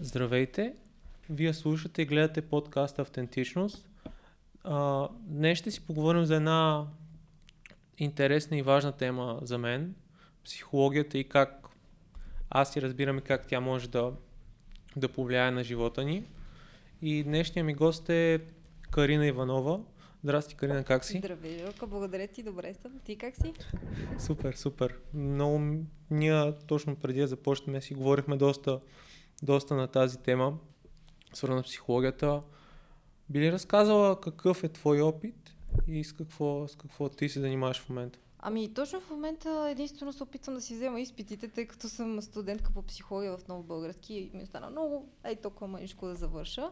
[0.00, 0.74] Здравейте!
[1.30, 3.88] Вие слушате и гледате подкаст Автентичност.
[4.64, 6.86] А, днес ще си поговорим за една
[7.98, 9.94] интересна и важна тема за мен.
[10.44, 11.68] Психологията и как
[12.50, 12.80] аз и
[13.24, 14.12] как тя може да,
[14.96, 16.24] да повлияе на живота ни.
[17.02, 18.40] И днешният ми гост е
[18.90, 19.80] Карина Иванова.
[20.24, 21.18] Здрасти, Карина, как си?
[21.18, 22.92] Здравей, Жилка, благодаря ти, добре съм.
[23.04, 23.52] Ти как си?
[24.18, 24.98] Супер, супер.
[25.14, 25.76] Много
[26.10, 28.80] ние точно преди да започнем си говорихме доста,
[29.42, 30.58] доста на тази тема,
[31.34, 32.42] свързана с психологията.
[33.28, 35.54] Би ли разказала какъв е твой опит
[35.88, 38.18] и с какво, с какво ти се занимаваш в момента?
[38.38, 42.72] Ами точно в момента единствено се опитвам да си взема изпитите, тъй като съм студентка
[42.72, 46.70] по психология в Ново Български и ми остана много, ей толкова мъничко да завърша.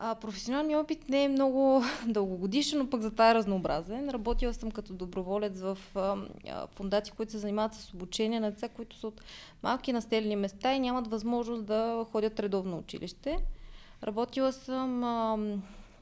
[0.00, 4.10] А, професионалният опит не е много дългогодишен, но пък за това е разнообразен.
[4.10, 6.16] Работила съм като доброволец в а,
[6.66, 9.20] фундации, които се занимават с обучение на деца, които са от
[9.62, 13.38] малки населени места и нямат възможност да ходят редовно училище.
[14.02, 15.38] Работила съм а,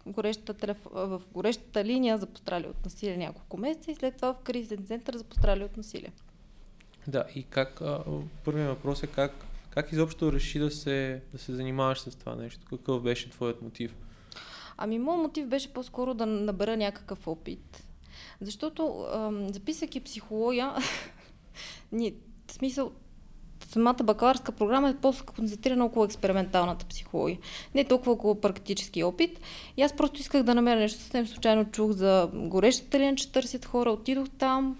[0.06, 0.78] горещата, телеф...
[0.92, 5.16] в горещата линия за пострали от насилие няколко месеца и след това в кризен център
[5.16, 6.12] за пострали от насилие.
[7.06, 7.82] Да, и как,
[8.44, 9.45] първият въпрос е как
[9.76, 12.66] как изобщо реши да се, да се занимаваш с това нещо?
[12.70, 13.96] Какъв беше твоят мотив?
[14.76, 17.86] Ами, моят мотив беше по-скоро да набера някакъв опит.
[18.40, 20.74] Защото, ам, записайки психология,
[21.92, 22.14] ни,
[22.46, 22.92] в смисъл,
[23.68, 27.38] самата бакаларска програма е по-концентрирана около експерименталната психология.
[27.74, 29.40] Не толкова около практически опит.
[29.76, 31.00] И аз просто исках да намеря нещо.
[31.00, 33.90] Съвсем случайно чух за горещата линия, че търсят хора.
[33.90, 34.76] Отидох там.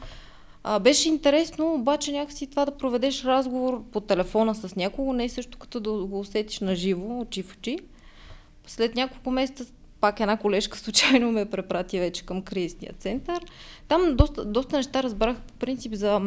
[0.68, 5.28] А, беше интересно, обаче някакси това да проведеш разговор по телефона с някого, не е
[5.28, 7.78] също като да го усетиш на живо, очи в очи.
[8.66, 9.64] След няколко месеца
[10.00, 13.44] пак една колежка случайно ме препрати вече към кризисния център.
[13.88, 16.20] Там доста, доста неща разбрах по принцип за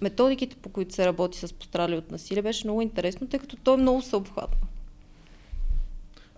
[0.00, 2.42] методиките, по които се работи с пострали от насилие.
[2.42, 4.68] Беше много интересно, тъй като то е много съобхватно.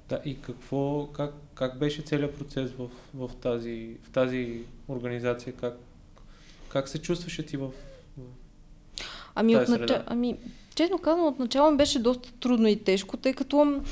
[0.08, 5.52] Да, и какво, как, как беше целият процес в, в, тази, в тази организация?
[5.52, 5.78] Как,
[6.68, 7.70] как се чувстваше ти в,
[9.34, 10.36] ами, от начало, ами,
[10.74, 13.82] честно казвам, отначало ми беше доста трудно и тежко, тъй като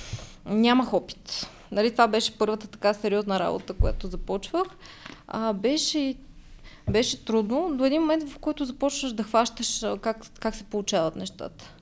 [0.46, 1.46] нямах опит.
[1.72, 4.66] Нали, това беше първата така сериозна работа, която започвах.
[5.28, 6.14] А, беше,
[6.90, 11.74] беше трудно до един момент, в който започваш да хващаш как, как се получават нещата.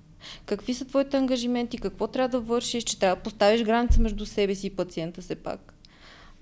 [0.46, 4.54] Какви са твоите ангажименти, какво трябва да вършиш, че трябва да поставиш граница между себе
[4.54, 5.74] си и пациента все пак.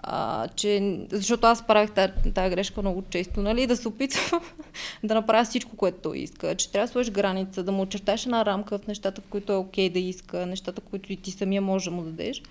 [0.02, 4.40] А, че, защото аз правих тази, грешка много често, нали, да се опитвам
[5.04, 8.44] да направя всичко, което той иска, че трябва да сложиш граница, да му очертаеш една
[8.44, 11.62] рамка в нещата, в които е окей okay да иска, нещата, които и ти самия
[11.62, 12.42] можеш да му дадеш.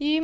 [0.00, 0.22] И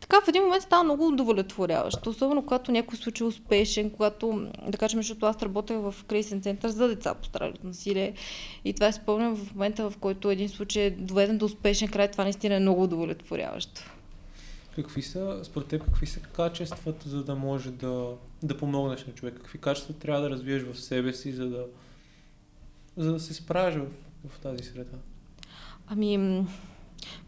[0.00, 4.78] така в един момент става много удовлетворяващо, особено когато някой случай е успешен, когато, да
[4.78, 8.12] кажем, защото аз работех в кризисен център за деца пострадали от насилие
[8.64, 12.24] и това спомням в момента, в който един случай е доведен до успешен край, това
[12.24, 13.82] наистина е много удовлетворяващо.
[14.76, 19.34] Какви са, според теб, какви са качествата, за да може да, да помогнеш на човек?
[19.34, 21.66] Какви качества трябва да развиеш в себе си, за да,
[22.96, 23.86] за да се справиш в,
[24.28, 24.96] в тази среда?
[25.86, 26.44] Ами,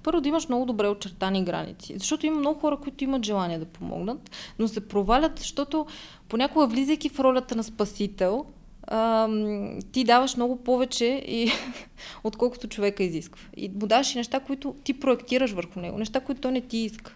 [0.02, 1.98] първо да имаш много добре очертани граници.
[1.98, 5.86] Защото има много хора, които имат желание да помогнат, но се провалят, защото
[6.28, 8.46] понякога влизайки в ролята на спасител,
[8.86, 11.50] ам, ти даваш много повече, и,
[12.24, 13.42] отколкото човека изисква.
[13.56, 16.78] И му даваш и неща, които ти проектираш върху него, неща, които той не ти
[16.78, 17.14] иска.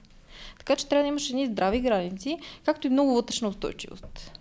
[0.66, 4.32] Така че трябва да имаш едни здрави граници, както и много вътрешна устойчивост.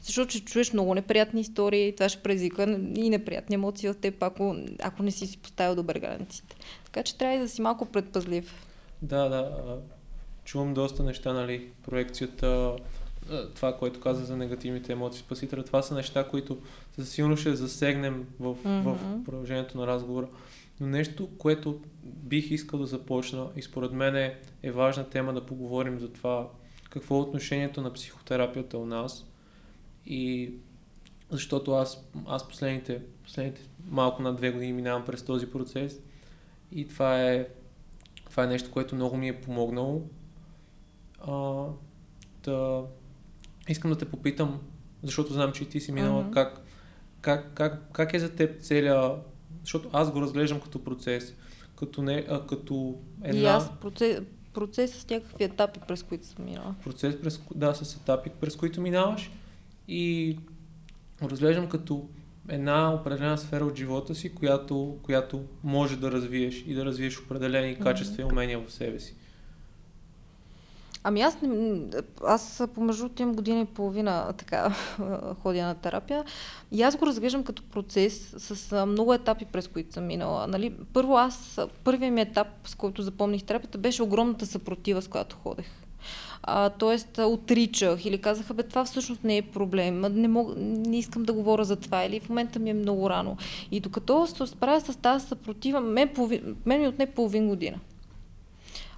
[0.00, 2.62] Защото ще чуеш много неприятни истории, това ще предизвика
[2.94, 6.56] и неприятни емоции от теб, ако, ако не си си поставил добре границите.
[6.84, 8.66] Така че трябва и да си малко предпазлив.
[9.02, 9.78] Да, да.
[10.44, 12.76] Чувам доста неща, нали, проекцията,
[13.54, 16.58] това, което каза за негативните емоции, спасителя, това са неща, които
[16.96, 18.82] със силно ще засегнем в, mm-hmm.
[18.82, 20.26] в продължението на разговора.
[20.80, 25.46] Но нещо, което бих искал да започна и според мен е, е важна тема да
[25.46, 26.50] поговорим за това
[26.90, 29.26] какво е отношението на психотерапията у нас
[30.06, 30.52] и
[31.30, 36.00] защото аз, аз последните, последните малко над две години минавам през този процес
[36.72, 37.48] и това е,
[38.30, 40.02] това е нещо, което много ми е помогнало.
[41.26, 41.64] А,
[42.44, 42.84] да,
[43.68, 44.60] искам да те попитам,
[45.02, 46.32] защото знам, че и ти си минала, mm-hmm.
[46.32, 46.62] как,
[47.20, 49.16] как, как, как е за теб целият
[49.60, 51.34] защото аз го разглеждам като процес,
[51.76, 53.40] като, не, а, като една...
[53.40, 54.20] И аз процес,
[54.54, 56.74] процес с някакви етапи, през които съм минала.
[56.84, 59.30] Процес, през, да, с етапи, през които минаваш
[59.88, 60.36] и
[61.22, 62.08] го разглеждам като
[62.48, 67.78] една определена сфера от живота си, която, която може да развиеш и да развиеш определени
[67.78, 68.28] качества mm-hmm.
[68.28, 69.14] и умения в себе си.
[71.04, 71.38] Ами аз,
[72.26, 74.74] аз помежду тим година и половина така
[75.42, 76.24] ходя на терапия
[76.72, 80.46] и аз го разглеждам като процес с много етапи, през които съм минала.
[80.46, 80.74] Нали?
[80.92, 85.66] Първо аз, първият ми етап, с който запомних терапията, беше огромната съпротива, с която ходех.
[86.42, 91.22] А, тоест, отричах или казаха, бе, това всъщност не е проблем, не, мог, не искам
[91.22, 93.36] да говоря за това или в момента ми е много рано.
[93.70, 97.78] И докато се справя с тази съпротива, мен, половин, мен ми отне половин година.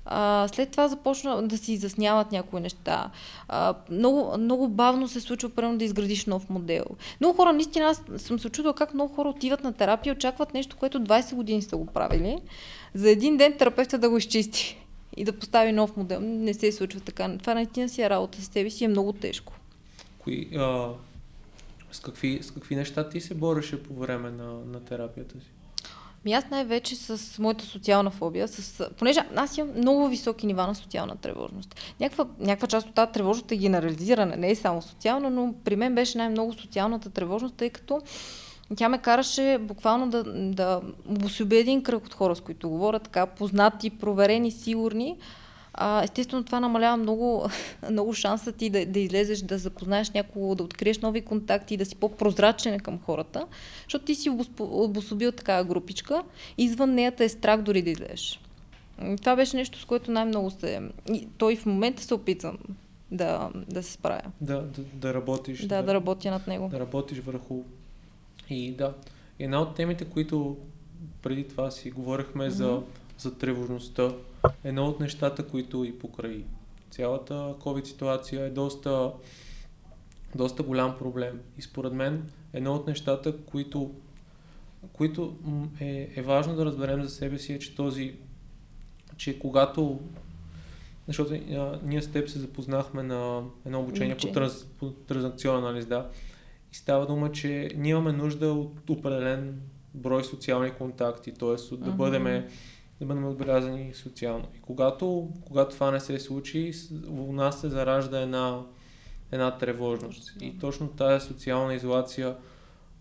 [0.05, 3.11] А, след това започна да се изясняват някои неща.
[3.49, 6.85] А, много, много бавно се случва, примерно, да изградиш нов модел.
[7.21, 10.55] Много хора, наистина, аз съм се чудила как много хора отиват на терапия и очакват
[10.55, 12.39] нещо, което 20 години сте го правили.
[12.95, 14.79] За един ден терапевта да го изчисти
[15.17, 16.21] и да постави нов модел.
[16.21, 17.39] Не се случва така.
[17.39, 19.53] Това наистина си е работа с себе си е много тежко.
[20.19, 20.89] Кои, а,
[21.93, 25.47] с, какви, с какви неща ти се бореше по време на, на терапията си?
[26.25, 30.75] Ми аз най-вече с моята социална фобия, с, понеже аз имам много високи нива на
[30.75, 31.81] социална тревожност.
[32.01, 35.95] Някаква, някаква част от тази тревожност е генерализирана, не е само социална, но при мен
[35.95, 38.01] беше най-много социалната тревожност, тъй като
[38.77, 43.27] тя ме караше буквално да, да обособи един кръг от хора, с които говоря, така
[43.27, 45.17] познати, проверени, сигурни.
[45.75, 47.49] А, естествено, това намалява много,
[47.91, 51.97] много шанса ти да, да излезеш, да запознаеш някого, да откриеш нови контакти, да си
[51.97, 53.47] по-прозрачен към хората,
[53.83, 54.31] защото ти си
[54.61, 56.23] обособил такава групичка
[56.59, 58.41] извън нея те е страх дори да излезеш.
[59.21, 60.81] Това беше нещо, с което най-много се...
[61.13, 62.59] И той в момента се опитвам
[63.11, 64.23] да, да се справя.
[64.41, 65.61] Да, да, да работиш.
[65.61, 66.69] Да, да, да работя над него.
[66.69, 67.63] Да работиш върху
[68.51, 68.95] и да,
[69.39, 70.57] една от темите, които
[71.23, 72.49] преди това си говорихме mm-hmm.
[72.49, 72.83] за,
[73.19, 74.13] за тревожността,
[74.65, 76.45] едно от нещата, които и покрай
[76.91, 79.13] цялата COVID ситуация е доста,
[80.35, 81.41] доста голям проблем.
[81.59, 83.95] И според мен едно от нещата, които,
[84.93, 85.37] които
[85.81, 88.15] е, е важно да разберем за себе си е, че този,
[89.17, 90.01] че когато
[91.07, 95.87] защото а, ние с теб се запознахме на едно обучение по, транс, по транзакционен анализ,
[95.87, 96.09] да.
[96.73, 99.61] И става дума, че ние имаме нужда от определен
[99.95, 101.77] брой социални контакти, т.е.
[101.77, 102.45] да бъдем
[103.03, 104.45] да бъдем отбелязани социално.
[104.57, 106.73] И когато, когато това не се случи,
[107.09, 108.61] у нас се заражда една,
[109.33, 110.33] една тревожност.
[110.41, 112.37] И точно тази социална изолация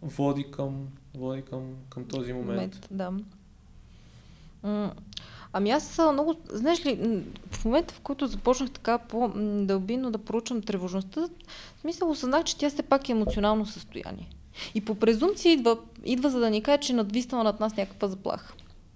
[0.01, 2.75] води към, води към, към този момент.
[2.75, 3.13] момент да.
[5.53, 11.21] Ами аз много, знаеш ли, в момента, в който започнах така по-дълбино да проучвам тревожността,
[11.77, 14.29] в смисъл осъзнах, че тя все пак е емоционално състояние.
[14.75, 18.53] И по презумпция идва, идва за да ни каже, че надвиснала над нас някаква заплаха.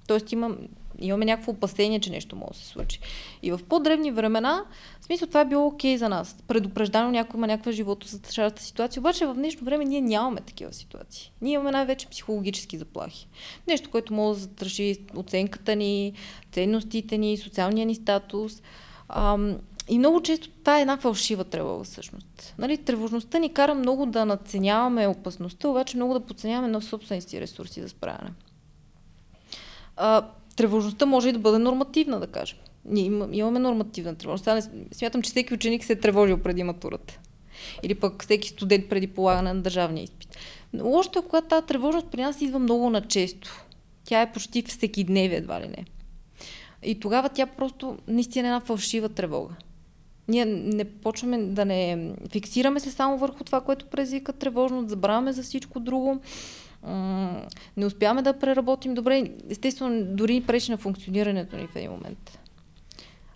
[0.08, 0.58] Тоест има
[1.00, 3.00] имаме някакво опасение, че нещо може да се случи.
[3.44, 4.66] И в по-древни времена,
[5.02, 6.38] в смисъл това е било окей okay за нас.
[6.48, 11.32] Предупреждано някой има някаква животозастрашаваща ситуация, обаче в днешно време ние нямаме такива ситуации.
[11.42, 13.28] Ние имаме най-вече психологически заплахи.
[13.68, 16.14] Нещо, което може да застраши оценката ни,
[16.52, 18.62] ценностите ни, социалния ни статус.
[19.10, 19.58] Ам,
[19.90, 22.56] и много често това е една фалшива тревога всъщност.
[22.58, 27.42] Нали, тревожността ни кара много да надценяваме опасността, обаче много да подценяваме на собствените си
[27.42, 28.32] ресурси за справяне.
[29.98, 32.58] А, тревожността може и да бъде нормативна, да кажем.
[32.86, 34.70] Ние имаме нормативна тревожност.
[34.92, 37.20] Смятам, че всеки ученик се е тревожил преди матурата.
[37.84, 40.38] Или пък всеки студент преди полагане на държавния изпит.
[40.74, 43.66] Но лошото е, когато тази тревожност при нас идва много начесто.
[44.04, 45.86] Тя е почти всеки днев, едва ли не.
[46.84, 49.54] И тогава тя просто наистина е една фалшива тревога.
[50.28, 55.44] Ние не почваме да не фиксираме се само върху това, което предизвика тревожност, забравяме за
[55.44, 56.20] всичко друго
[57.78, 59.24] не успяваме да преработим добре.
[59.50, 62.40] Естествено, дори пречи на функционирането ни в един момент.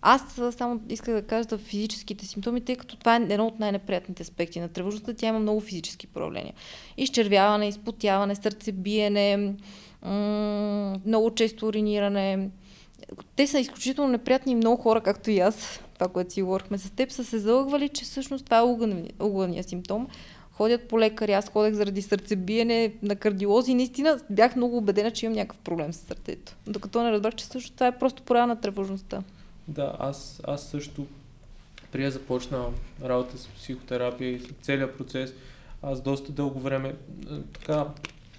[0.01, 0.21] Аз
[0.57, 4.59] само исках да кажа за физическите симптоми, тъй като това е едно от най-неприятните аспекти
[4.59, 5.13] на тревожността.
[5.13, 6.53] Тя има много физически проявления.
[6.97, 9.53] Изчервяване, изпотяване, сърцебиене,
[10.01, 12.49] м- много често уриниране.
[13.35, 16.91] Те са изключително неприятни и много хора, както и аз, това, което си говорихме с
[16.91, 20.07] теб, са се залъгвали, че всъщност това е угълния симптом
[20.59, 21.33] ходят по лекари.
[21.33, 25.97] Аз ходех заради сърцебиене на кардиолози наистина бях много убедена, че имам някакъв проблем с
[25.97, 26.55] сърцето.
[26.67, 29.23] Докато не разбрах, че също това е просто проява на тревожността.
[29.67, 31.07] Да, аз, аз също
[31.91, 32.65] прия започна
[33.03, 35.33] работа с психотерапия и целият процес,
[35.83, 36.95] аз доста дълго време
[37.53, 37.85] така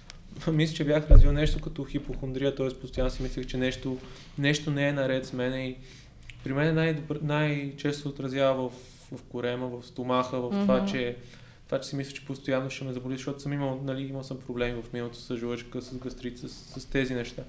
[0.51, 2.69] мисля, че бях развил нещо като хипохондрия, т.е.
[2.69, 3.97] постоянно си мислех, че нещо,
[4.37, 5.75] нещо не е наред с мен и
[6.43, 8.73] при мен най- най-често отразява в,
[9.17, 10.61] в корема, в стомаха, в mm-hmm.
[10.61, 11.15] това, че
[11.71, 14.39] това, че си мисля, че постоянно ще ме заболи, защото съм имал, нали, имал съм
[14.39, 17.43] проблеми в миналото с жлъчка, с гастрит, с, с тези неща.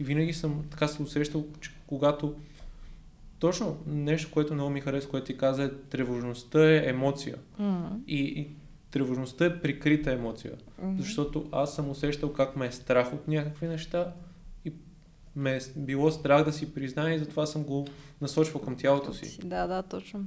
[0.00, 2.34] И винаги съм така се усещал, че когато
[3.38, 7.36] точно нещо, което много ми харесва, което ти каза, е тревожността е емоция.
[7.60, 8.04] Mm-hmm.
[8.06, 8.48] И, и
[8.90, 10.52] тревожността е прикрита емоция.
[10.52, 10.98] Mm-hmm.
[10.98, 14.12] Защото аз съм усещал как ме е страх от някакви неща
[15.38, 17.86] ме е било страх да си призная и затова съм го
[18.20, 19.38] насочвал към тялото си.
[19.44, 20.20] Да, да, точно.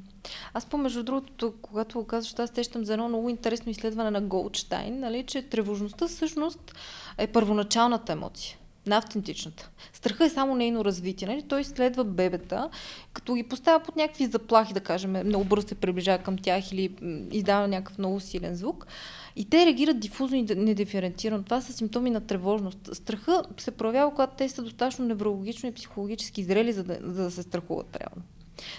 [0.53, 4.99] Аз по-между другото, когато го казваш, аз тещам за едно много интересно изследване на Голдштайн,
[4.99, 6.75] нали, че тревожността всъщност
[7.17, 9.69] е първоначалната емоция на автентичната.
[9.93, 11.27] Страха е само нейно развитие.
[11.27, 11.41] Нали?
[11.41, 12.69] Той изследва бебета,
[13.13, 16.95] като ги поставя под някакви заплахи, да кажем, много бързо се приближава към тях или
[17.31, 18.87] издава някакъв много силен звук.
[19.35, 21.43] И те реагират дифузно и недиференцирано.
[21.43, 22.89] Това са симптоми на тревожност.
[22.93, 27.31] Страха се проявява, когато те са достатъчно неврологично и психологически зрели, за да, за да
[27.31, 28.23] се страхуват реално.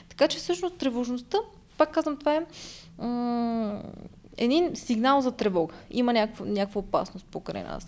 [0.08, 1.38] Така че всъщност тревожността,
[1.78, 2.46] пак казвам, това е
[2.98, 3.82] м-
[4.36, 5.74] един сигнал за тревога.
[5.90, 7.86] Има някаква, някаква опасност покрай нас.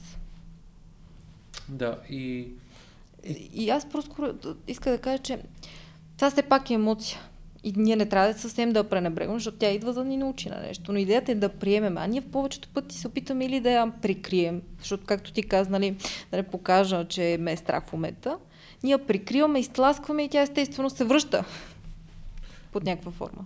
[1.68, 2.48] Да, и...
[3.26, 4.34] И, и аз просто
[4.68, 5.38] иска да кажа, че
[6.16, 7.20] това все пак е емоция.
[7.64, 10.48] И ние не трябва да съвсем да я пренебрегваме, защото тя идва да ни научи
[10.48, 10.92] на нещо.
[10.92, 11.98] Но идеята е да приемем.
[11.98, 15.70] А ние в повечето пъти се опитаме или да я прикрием, защото както ти каза,
[15.70, 15.96] нали,
[16.30, 18.38] да не покажа, че ме е страх в момента,
[18.82, 21.44] ние я прикриваме, изтласкваме и тя естествено се връща
[22.72, 23.44] под някаква форма.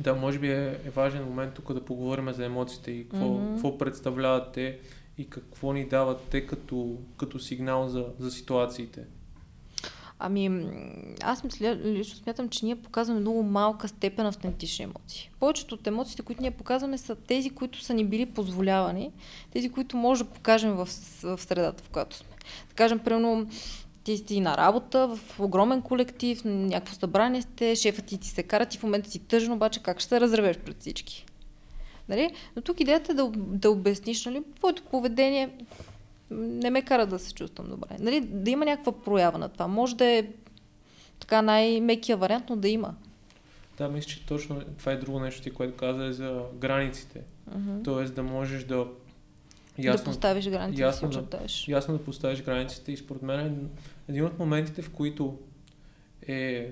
[0.00, 3.52] Да, може би е, е важен момент тук да поговорим за емоциите и какво, mm-hmm.
[3.52, 4.78] какво представляват те
[5.18, 9.04] и какво ни дават те като, като сигнал за, за ситуациите.
[10.18, 10.66] Ами,
[11.22, 15.30] аз мисля, лично смятам, че ние показваме много малка степен автентични емоции.
[15.40, 19.10] Повечето от емоциите, които ние показваме, са тези, които са ни били позволявани,
[19.52, 20.88] тези, които може да покажем в,
[21.22, 22.28] в средата, в която сме.
[22.68, 23.46] Да кажем, примерно,
[24.04, 28.66] ти си на работа, в огромен колектив, някакво събрание сте, шефът ти ти се кара,
[28.66, 31.26] ти в момента си тъжен, обаче как ще се разревеш пред всички?
[32.08, 32.30] Нали?
[32.56, 35.50] Но тук идеята е да, да обясниш, нали, твоето поведение
[36.34, 37.96] не ме кара да се чувствам добре.
[38.00, 39.66] Нали, да има някаква проява на това.
[39.66, 40.26] Може да е
[41.20, 42.94] така най-мекия вариант, но да има.
[43.78, 47.20] Да, мисля, че точно това е друго нещо, ти, което каза е за границите.
[47.50, 47.84] Uh-huh.
[47.84, 48.86] Тоест да можеш да
[49.78, 51.38] ясно, да поставиш границите, ясно, да,
[51.68, 53.70] ясно да поставиш границите и според мен
[54.08, 55.38] един от моментите, в които
[56.28, 56.70] е,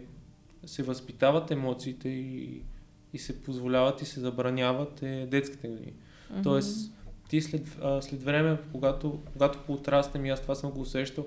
[0.67, 2.61] се възпитават емоциите и,
[3.13, 5.93] и се позволяват и се забраняват е детските години.
[5.93, 6.43] Uh-huh.
[6.43, 6.93] Тоест
[7.33, 11.27] ти след, а, след време, когато, когато поотраснем и аз това съм го усещал,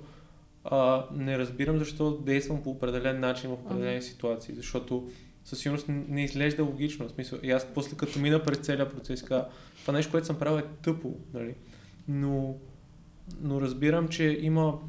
[0.64, 4.10] а, не разбирам защо действам по определен начин в определени uh-huh.
[4.10, 5.10] ситуации, защото
[5.44, 7.08] със сигурност не изглежда логично.
[7.08, 9.46] В смисъл, и аз после като мина през целия процес, каза,
[9.82, 11.56] това нещо, което съм правил е тъпо, нали?
[12.08, 12.56] Но,
[13.42, 14.80] но разбирам, че има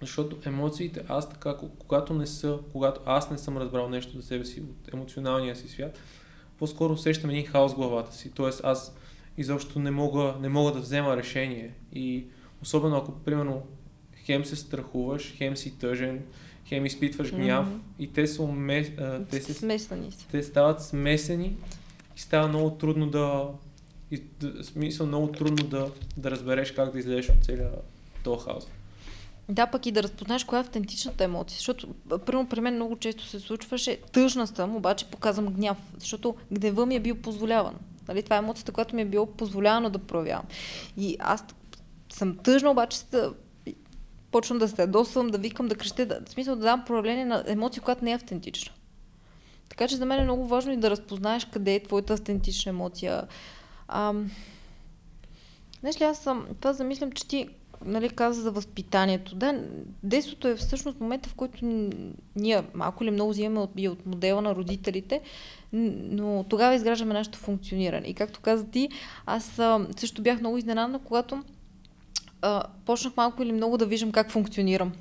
[0.00, 4.44] защото емоциите, аз така, когато не са, когато аз не съм разбрал нещо за себе
[4.44, 5.98] си от емоционалния си свят,
[6.58, 8.30] по-скоро усещам един хаос в главата си.
[8.30, 8.94] Тоест аз
[9.38, 11.70] изобщо не мога, не мога да взема решение.
[11.92, 12.24] И
[12.62, 13.62] особено ако, примерно,
[14.24, 16.22] хем се страхуваш, хем си тъжен,
[16.68, 17.80] хем изпитваш гняв mm-hmm.
[17.98, 21.56] и те са уме, а, те, се, Смесани те стават смесени
[22.16, 23.48] и става много трудно да,
[24.10, 27.70] и, да смисъл много трудно да, да разбереш как да излезеш от целия
[28.24, 28.66] този хаос.
[29.48, 31.88] Да, пък и да разпознаеш коя е автентичната емоция, защото
[32.26, 36.94] примерно при мен много често се случваше, тъжна съм, обаче показвам гняв, защото гнева ми
[36.94, 37.74] е бил позволяван.
[38.08, 38.22] Нали?
[38.22, 40.44] Това е емоцията, която ми е било позволявано да проявявам.
[40.96, 41.44] И аз
[42.12, 43.34] съм тъжна, обаче да
[44.30, 47.44] почвам да се ядосвам, да викам, да крещя, да, в смисъл да дам проявление на
[47.46, 48.72] емоция, която не е автентична.
[49.68, 53.22] Така че за мен е много важно и да разпознаеш къде е твоята автентична емоция.
[53.88, 54.30] Ам...
[55.80, 57.48] Знаеш ли, аз съм, това замислям, че ти
[57.84, 59.34] нали, каза за възпитанието.
[59.34, 59.60] Да,
[60.02, 61.58] детството е всъщност момента, в който
[62.36, 65.20] ние малко или много взимаме от, от модела на родителите,
[65.72, 68.06] но тогава изграждаме нашето функциониране.
[68.06, 68.88] И както каза ти,
[69.26, 69.60] аз
[69.96, 71.42] също бях много изненадана, когато
[72.42, 74.92] а, почнах малко или много да виждам как функционирам.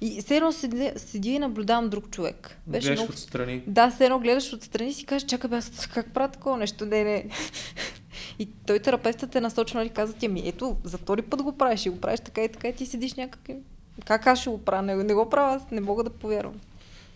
[0.00, 2.58] И все едно седи, седи и наблюдавам друг човек.
[2.66, 3.12] Беше гледаш много...
[3.12, 3.62] отстрани.
[3.66, 6.86] Да, все едно гледаш отстрани и си кажеш, чакай бе, аз как правя такова нещо?
[6.86, 7.28] Не, не.
[8.38, 11.58] и той терапевтът е насочен и нали, каза ти, ми ето, за втори път го
[11.58, 13.56] правиш и го правиш така и така и ти седиш някакъв.
[14.04, 14.82] Как аз ще го правя?
[14.82, 16.60] Не, не го правя, аз не мога да повярвам.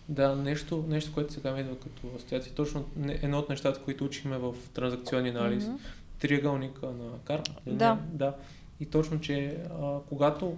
[0.09, 2.53] Да, нещо, нещо което сега ми идва като асоциация.
[2.53, 5.77] Точно едно от нещата, които учихме в транзакционни анализ, mm-hmm.
[6.19, 7.51] триъгълника на карта.
[7.65, 7.99] Да.
[8.11, 8.35] да.
[8.79, 10.57] И точно, че а, когато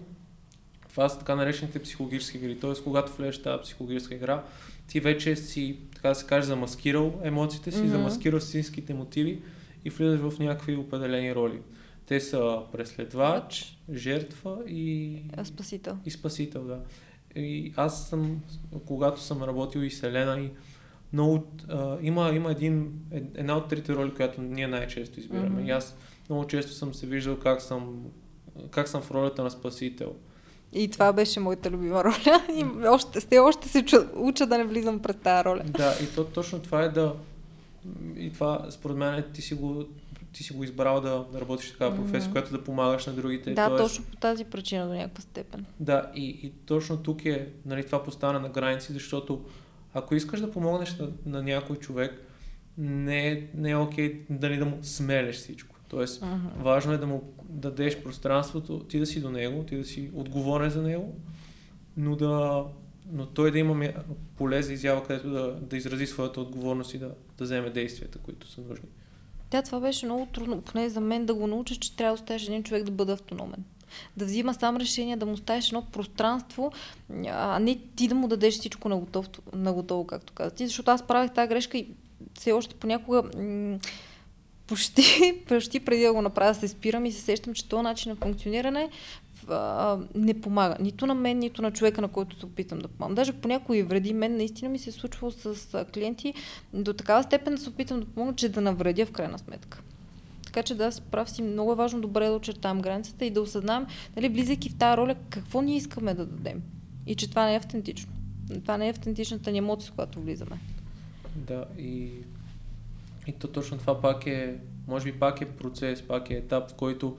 [0.89, 2.84] това са така наречените психологически игри, т.е.
[2.84, 4.43] когато влезеш в тази психологическа игра,
[4.88, 7.88] ти вече си, така да се каже, замаскирал емоциите си, mm-hmm.
[7.88, 9.41] замаскирал истинските мотиви
[9.86, 11.60] и влизаш в някакви определени роли.
[12.05, 15.17] Те са преследвач, жертва и...
[15.43, 15.98] Спасител.
[16.05, 16.79] И спасител, да.
[17.36, 18.41] И аз съм,
[18.86, 20.50] когато съм работил и Селена, и
[21.13, 22.91] много, а, има, има един,
[23.36, 25.62] една от трите роли, която ние най-често избираме.
[25.62, 25.67] Mm-hmm.
[25.67, 25.98] И аз
[26.29, 28.05] много често съм се виждал как съм,
[28.72, 30.15] как съм в ролята на спасител.
[30.73, 32.43] И това беше моята любима роля.
[32.55, 33.85] И още, сте още се
[34.15, 35.63] уча да не влизам пред тази роля.
[35.65, 37.13] Да, и то, точно това е да...
[38.17, 39.85] И това, според мен, ти си го
[40.31, 42.31] ти си го избрал да, да работиш такава професия, mm-hmm.
[42.31, 43.53] която да помагаш на другите.
[43.53, 45.65] Да, Тоест, точно по тази причина до някаква степен.
[45.79, 49.45] Да, и, и точно тук е нали, това постана на граници, защото
[49.93, 52.21] ако искаш да помогнеш на, на някой човек,
[52.77, 55.75] не е, не е окей дали да му смелеш всичко.
[55.88, 56.63] Тоест, uh-huh.
[56.63, 60.69] важно е да му дадеш пространството, ти да си до него, ти да си отговорен
[60.69, 61.15] за него,
[61.97, 62.63] но, да,
[63.11, 63.87] но той да има
[64.37, 68.47] поле за изява, където да, да изрази своята отговорност и да, да вземе действията, които
[68.47, 68.89] са нужни.
[69.51, 72.47] Да, това беше много трудно, поне за мен да го науча, че трябва да оставиш
[72.47, 73.63] един човек да бъде автономен.
[74.17, 76.71] Да взима сам решение, да му оставиш едно пространство,
[77.27, 78.89] а не ти да му дадеш всичко
[79.53, 80.67] на готово, както каза ти.
[80.67, 81.87] Защото аз правих тази грешка и
[82.33, 83.79] все още понякога м-
[84.69, 88.15] почти, почти преди да го направя се спирам и се сещам, че този начин на
[88.15, 88.89] функциониране
[90.15, 90.75] не помага.
[90.79, 93.15] Нито на мен, нито на човека, на който се опитам да помагам.
[93.15, 96.33] Даже по някои вреди мен наистина ми се е случвало с клиенти
[96.73, 99.81] до такава степен да се опитам да помогна, че да навредя в крайна сметка.
[100.45, 103.85] Така че да, прав си, много е важно добре да очертаем границата и да осъзнаем,
[104.15, 106.61] нали, влизайки в тази роля, какво ние искаме да дадем.
[107.07, 108.11] И че това не е автентично.
[108.61, 110.59] Това не е автентичната ни емоция, с която влизаме.
[111.35, 112.11] Да, и,
[113.29, 114.55] и то точно това пак е,
[114.88, 117.17] може би пак е процес, пак е етап, в който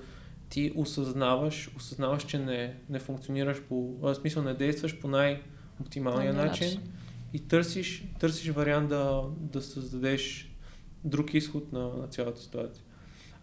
[0.49, 6.81] ти осъзнаваш, осъзнаваш, че не, не функционираш по, в смисъл не действаш по най-оптималния начин,
[7.33, 10.53] и търсиш, търсиш вариант да, да създадеш
[11.05, 12.85] друг изход на, на цялата ситуация.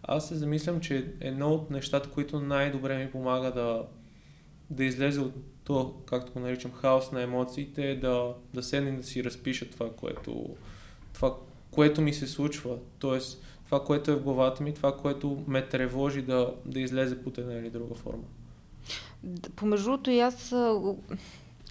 [0.02, 3.86] Аз се замислям, че едно от нещата, които най-добре ми помага да,
[4.70, 5.34] да излезе от
[5.64, 9.90] то, както го наричам, хаос на емоциите, е да, да седне да си разпиша това,
[9.92, 10.56] което,
[11.12, 11.34] това,
[11.70, 12.76] което ми се случва.
[12.98, 17.38] Тоест, това, което е в главата ми, това, което ме тревожи да, да излезе под
[17.38, 18.24] една или друга форма.
[19.56, 20.50] Помежду другото и аз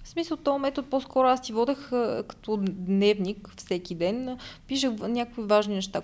[0.08, 1.90] в смисъл, този метод по-скоро аз ти водех
[2.28, 4.38] като дневник всеки ден.
[4.66, 6.02] Пишех някакви важни неща,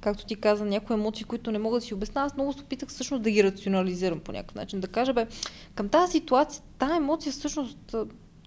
[0.00, 2.22] както ти каза, някои емоции, които не мога да си обясня.
[2.22, 4.80] Аз много се опитах всъщност да ги рационализирам по някакъв начин.
[4.80, 5.26] Да кажа, бе,
[5.74, 7.96] към тази ситуация, тази емоция всъщност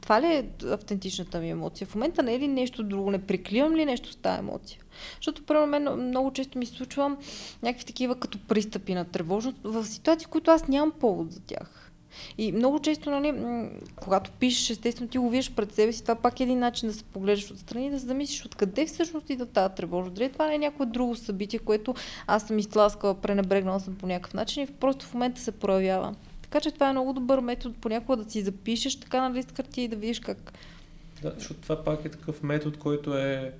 [0.02, 1.88] това ли е автентичната ми емоция?
[1.88, 3.12] В момента не е ли нещо друго?
[3.12, 4.82] Не прикривам ли нещо с тази емоция?
[5.16, 7.18] Защото, при мен много често ми случва
[7.64, 11.92] някакви такива като пристъпи на тревожност в ситуации, които аз нямам повод за тях.
[12.38, 13.34] И много често, нали,
[13.96, 16.96] когато пишеш, естествено ти го виждаш пред себе си, това пак е един начин да
[16.96, 20.16] се погледаш отстрани, да се замислиш откъде всъщност идва тази тревожност.
[20.16, 21.96] Дали това не е някое друго събитие, което
[22.28, 26.16] аз съм изтласкала, пренебрегнала съм по някакъв начин и просто в момента се проявява.
[26.50, 29.84] Така че това е много добър метод понякога да си запишеш така на лист хартия
[29.84, 30.54] и да видиш как.
[31.22, 33.54] Да, защото това пак е такъв метод, който е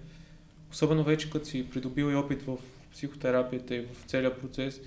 [0.72, 2.58] особено вече като си придобил и опит в
[2.92, 4.82] психотерапията и в целия процес,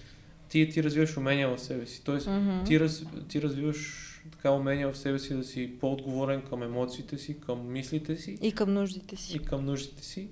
[0.48, 2.04] ти, ти развиваш умения в себе си.
[2.04, 2.66] Тоест, mm-hmm.
[2.66, 7.40] ти, раз, ти развиваш така умения в себе си да си по-отговорен към емоциите си,
[7.40, 8.38] към мислите си.
[8.42, 9.36] И към нуждите си.
[9.36, 10.28] И към нуждите си.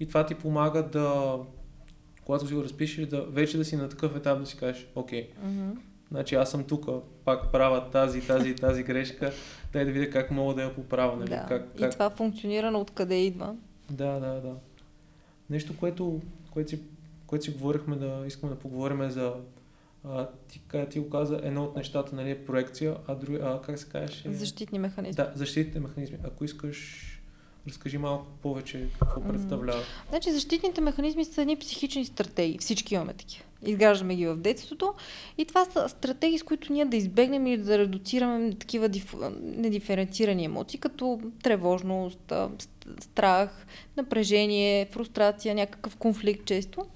[0.00, 1.38] И това ти помага да,
[2.24, 5.28] когато си го разпишеш, да вече да си на такъв етап да си кажеш, окей,
[5.44, 5.76] mm-hmm.
[6.10, 6.86] Значи аз съм тук,
[7.24, 9.32] пак правя тази, тази и тази грешка,
[9.72, 11.16] дай да видя как мога да я поправя.
[11.16, 11.30] Нали?
[11.30, 11.46] Да.
[11.48, 11.88] Как, как...
[11.88, 13.56] И това функционира на откъде идва.
[13.90, 14.54] Да, да, да.
[15.50, 16.20] Нещо, което,
[16.50, 16.80] което, си,
[17.26, 19.34] което си говорихме да искаме да поговорим за
[20.04, 23.78] а, ти, ти го каза, едно от нещата нали, е проекция, а, друг, а как
[23.78, 24.24] се казваш?
[24.28, 25.24] Защитни механизми.
[25.24, 26.18] Да, защитните механизми.
[26.24, 27.06] Ако искаш,
[27.68, 29.82] разкажи малко повече какво представлява.
[30.08, 32.58] Значи защитните механизми са едни психични стратегии.
[32.58, 33.44] Всички имаме такива.
[33.66, 34.94] Изграждаме ги в детството.
[35.38, 39.14] И това са стратегии, с които ние да избегнем или да редуцираме такива диф...
[39.40, 42.32] недиференцирани емоции, като тревожност,
[43.00, 46.86] страх, напрежение, фрустрация, някакъв конфликт често.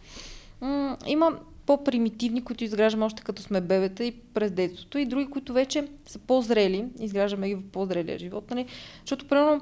[1.07, 5.89] Има по-примитивни, които изграждаме още като сме бебета и през детството, и други, които вече
[6.07, 8.51] са по-зрели, изграждаме ги в по-зрелия живот.
[8.51, 8.67] Нали?
[9.01, 9.61] Защото, примерно,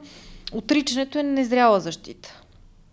[0.52, 2.42] отричането е незряла защита.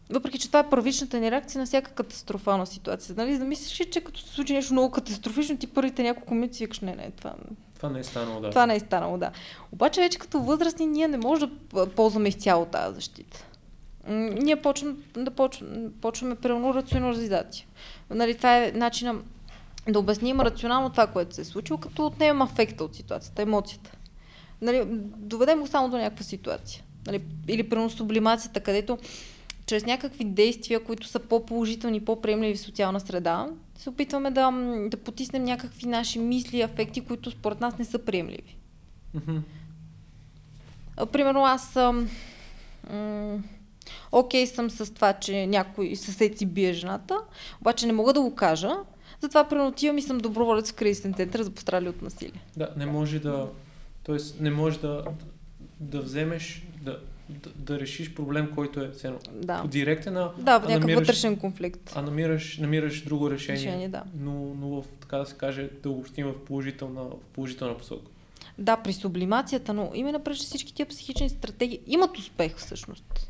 [0.09, 3.15] Въпреки, че това е първичната ни реакция на всяка катастрофална ситуация.
[3.17, 3.37] Нали?
[3.37, 6.79] Да мислиш, че като се случи нещо много катастрофично, ти първите няколко минути си викаш,
[6.79, 7.33] не, не, това...
[7.75, 8.49] Това не е станало, да.
[8.49, 9.31] Това не е станало, да.
[9.71, 13.45] Обаче вече като възрастни ние не можем да ползваме изцяло тази защита.
[14.07, 17.65] Ние почваме да почваме, почваме правилно рационализация.
[18.09, 19.15] Нали, това е начина
[19.87, 23.91] да обясним рационално това, което се е случило, като отнемем афекта от ситуацията, емоцията.
[24.61, 24.83] Нали,
[25.17, 26.83] доведем го само до някаква ситуация.
[27.07, 28.97] Нали, или при сублимацията, където
[29.65, 34.51] чрез някакви действия, които са по-положителни, по-приемливи в социална среда, се опитваме да,
[34.87, 38.57] да потиснем някакви наши мисли и афекти, които според нас не са приемливи.
[39.17, 39.41] Mm-hmm.
[41.05, 42.09] Примерно аз съм...
[42.89, 43.39] М-
[44.11, 47.17] окей съм с това, че някой съсед си бие жената,
[47.61, 48.71] обаче не мога да го кажа,
[49.21, 52.41] затова пренотивам и съм доброволец в кризисен център за пострадали от насилие.
[52.57, 53.47] Да, не може да...
[54.03, 55.03] Тоест, не може да,
[55.79, 59.19] да вземеш, да, да, да решиш проблем, който е ценно.
[59.33, 59.63] Да.
[59.67, 61.91] директен, а, да, в някакъв вътрешен конфликт.
[61.95, 64.03] А намираш, намираш друго решение, решение да.
[64.15, 68.11] но, но в, така да се каже, да обобщим в положителна, в положителна посока.
[68.57, 73.29] Да, при сублимацията, но именно през всички тия психични стратегии имат успех всъщност.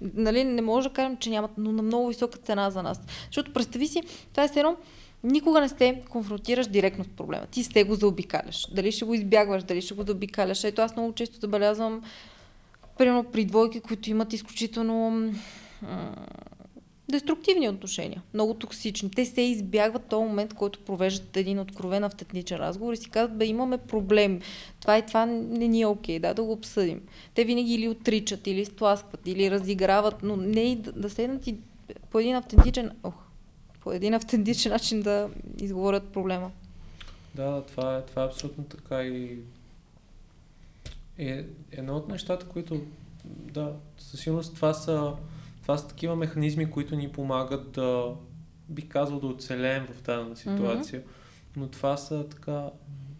[0.00, 3.00] Нали, не може да кажем, че нямат, но на много висока цена за нас.
[3.26, 4.76] Защото представи си, това е едно,
[5.24, 7.46] никога не сте конфронтираш директно с проблема.
[7.46, 8.66] Ти сте го заобикаляш.
[8.72, 10.64] Дали ще го избягваш, дали ще го заобикаляш.
[10.64, 12.02] Ето аз много често забелязвам,
[12.98, 15.30] примерно при двойки, които имат изключително
[17.10, 19.10] деструктивни отношения, много токсични.
[19.10, 23.46] Те се избягват този момент, който провеждат един откровен автентичен разговор и си казват, бе,
[23.46, 24.40] имаме проблем.
[24.80, 27.00] Това и това не ни е окей, okay, да, да го обсъдим.
[27.34, 31.56] Те винаги или отричат, или стласкват, или разиграват, но не и да, да седнат и
[32.10, 33.27] по един автентичен, ох,
[33.88, 36.50] по един автентичен начин да изговорят проблема.
[37.34, 39.38] Да, това е, това е абсолютно така и
[41.18, 42.80] е едно от нещата, които
[43.24, 45.12] да, със сигурност това са
[45.62, 48.14] това са такива механизми, които ни помагат да,
[48.68, 51.00] бих казал, да оцелеем в тази ситуация.
[51.00, 51.56] Mm-hmm.
[51.56, 52.70] Но това са така,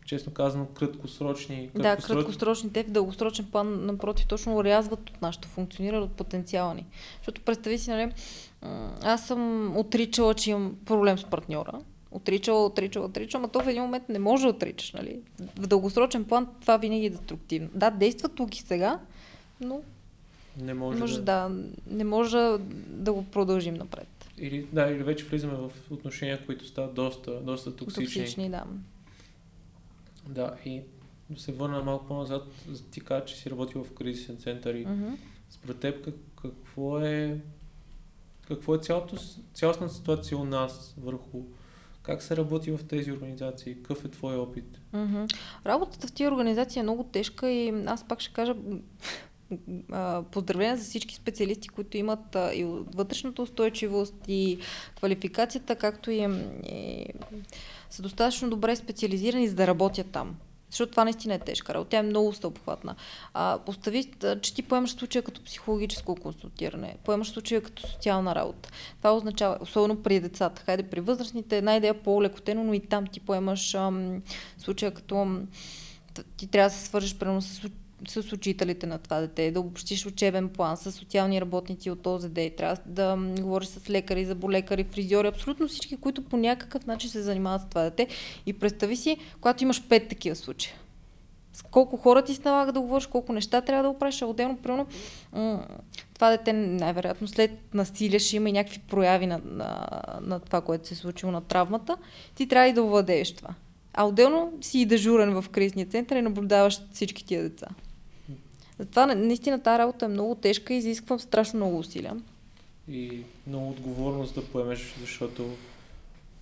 [0.04, 1.56] честно казано, краткосрочни.
[1.56, 1.82] краткосрочни...
[1.82, 2.72] Да, краткосрочни.
[2.72, 6.86] Те в дългосрочен план, напротив, точно урязват от нашето функциониране, от потенциала ни.
[7.16, 8.12] Защото представи си, нали,
[9.02, 11.80] аз съм отричала, че имам проблем с партньора.
[12.10, 15.20] Отричала, отричала, отричала, но то в един момент не може да отричаш, нали?
[15.56, 17.68] В дългосрочен план това винаги е деструктивно.
[17.74, 19.00] Да, действа тук и сега,
[19.60, 19.80] но
[20.60, 21.48] не може, може да...
[21.48, 21.64] да...
[21.86, 22.38] Не може
[22.88, 24.08] да го продължим напред.
[24.38, 28.04] Или, да, или вече влизаме в отношения, които стават доста, доста токсични.
[28.04, 28.64] Токсични, да.
[30.28, 30.80] Да, и
[31.30, 32.42] да се върна малко по-назад,
[32.90, 35.16] ти кажа, че си работил в кризисен център и mm-hmm.
[35.50, 37.40] според теб как, какво е
[38.48, 39.16] какво е цялото,
[39.54, 41.42] цялостна ситуация у нас върху
[42.02, 43.74] как се работи в тези организации?
[43.74, 44.80] Какъв е твой опит?
[44.94, 45.36] Mm-hmm.
[45.66, 48.54] Работата в тези организации е много тежка и аз пак ще кажа
[50.30, 54.58] поздравления за всички специалисти, които имат и вътрешната устойчивост и
[54.96, 56.28] квалификацията, както и,
[56.66, 57.06] и
[57.90, 60.36] са достатъчно добре специализирани за да работят там.
[60.70, 61.90] Защото това наистина е тежка работа.
[61.90, 62.94] Тя е много стълбхватна.
[63.34, 64.10] А, постави,
[64.42, 68.70] че ти поемаш случая като психологическо консултиране, поемаш случая като социална работа.
[68.98, 73.20] Това означава, особено при децата, хайде при възрастните, една идея по-лекотено, но и там ти
[73.20, 74.22] поемаш ам,
[74.58, 75.48] случая като ам,
[76.36, 77.60] ти трябва да се свържеш примерно с
[78.08, 82.76] с учителите на това дете, да обобщиш учебен план с социални работници от ОЗД, трябва
[82.86, 87.68] да говориш с лекари, заболекари, фризьори, абсолютно всички, които по някакъв начин се занимават с
[87.68, 88.06] това дете.
[88.46, 90.74] И представи си, когато имаш пет такива случая.
[91.52, 94.56] С колко хора ти се налага да говориш, колко неща трябва да оправиш, а отделно,
[94.56, 94.86] примерно,
[96.14, 99.86] това дете най-вероятно след насилие ще има и някакви прояви на, на,
[100.20, 101.96] на това, което се е случило на травмата,
[102.34, 103.50] ти трябва и да овладееш това.
[103.94, 107.66] А отделно си и дежурен в кризния център и наблюдаваш всички тия деца.
[108.78, 112.16] Затова наистина тази работа е много тежка и изисква страшно много усилия.
[112.88, 115.50] И много отговорност да поемеш, защото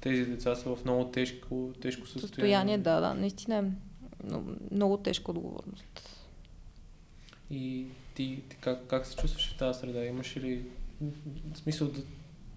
[0.01, 2.29] тези деца са в много тежко, тежко състояние.
[2.29, 3.14] Състояние, да, да.
[3.14, 3.64] Наистина е
[4.70, 5.85] много, тежка отговорност.
[7.51, 10.05] И ти, ти как, как се чувстваш в тази среда?
[10.05, 10.62] Имаш ли
[11.55, 12.01] смисъл да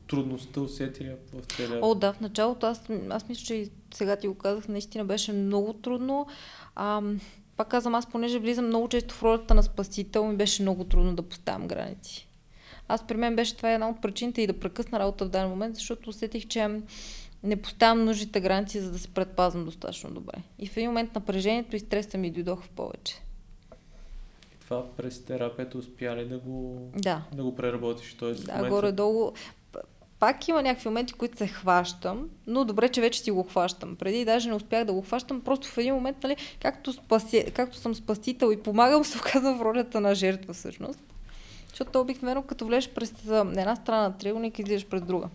[0.07, 1.79] трудността усети ли в целия?
[1.81, 5.73] О, да, в началото аз, аз мисля, че сега ти го казах, наистина беше много
[5.73, 6.27] трудно.
[6.75, 7.01] А,
[7.59, 11.15] пак казвам, аз понеже влизам много често в ролята на спасител, ми беше много трудно
[11.15, 12.27] да поставям граници.
[12.87, 15.75] Аз при мен беше това една от причините и да прекъсна работа в даден момент,
[15.75, 16.81] защото усетих, че
[17.43, 20.33] не поставям нужните граници, за да се предпазвам достатъчно добре.
[20.59, 23.21] И в един момент напрежението и стреса ми дойдоха в повече.
[24.55, 27.21] И това през терапията успя ли да го, да.
[27.33, 28.13] да го преработиш?
[28.13, 28.75] Тоест, да, момента...
[28.75, 29.31] горе-долу
[30.19, 33.95] пак има някакви моменти, които се хващам, но добре, че вече си го хващам.
[33.95, 37.77] Преди даже не успях да го хващам, просто в един момент, нали, както, спаси, както
[37.77, 40.99] съм спасител и помагам, се оказвам в ролята на жертва всъщност.
[41.69, 45.29] Защото обикновено като влезеш през една страна на триъгълник, излизаш през друга.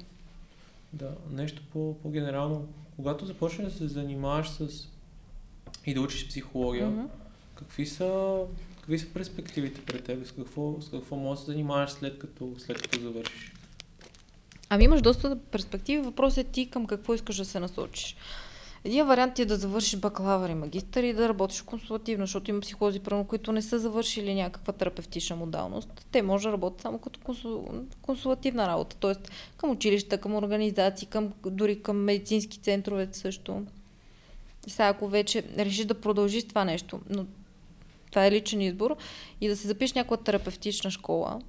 [0.93, 2.67] Да, нещо по, по-генерално.
[2.97, 4.89] Когато започнеш да се занимаваш с
[5.87, 7.07] и да учиш психология, mm-hmm.
[7.55, 8.39] какви са
[8.77, 10.27] какви са перспективите пред теб?
[10.27, 13.53] С какво, с какво можеш да се занимаваш след като, след като завършиш?
[14.75, 16.03] Ами имаш доста перспективи.
[16.03, 18.17] Въпросът е ти към какво искаш да се насочиш.
[18.85, 23.01] Един вариант е да завършиш бакалавър и магистър и да работиш консултативно, защото има психолози,
[23.01, 26.07] правилно, които не са завършили някаква терапевтична модалност.
[26.13, 27.65] Те може да работят само като консул...
[28.03, 29.15] консултативна работа, т.е.
[29.57, 33.63] към училища, към организации, към, дори към медицински центрове също.
[34.67, 37.27] Сега, ако вече решиш да продължиш това нещо, но
[38.11, 38.97] това е личен избор,
[39.41, 41.41] и да се запишеш някаква терапевтична школа,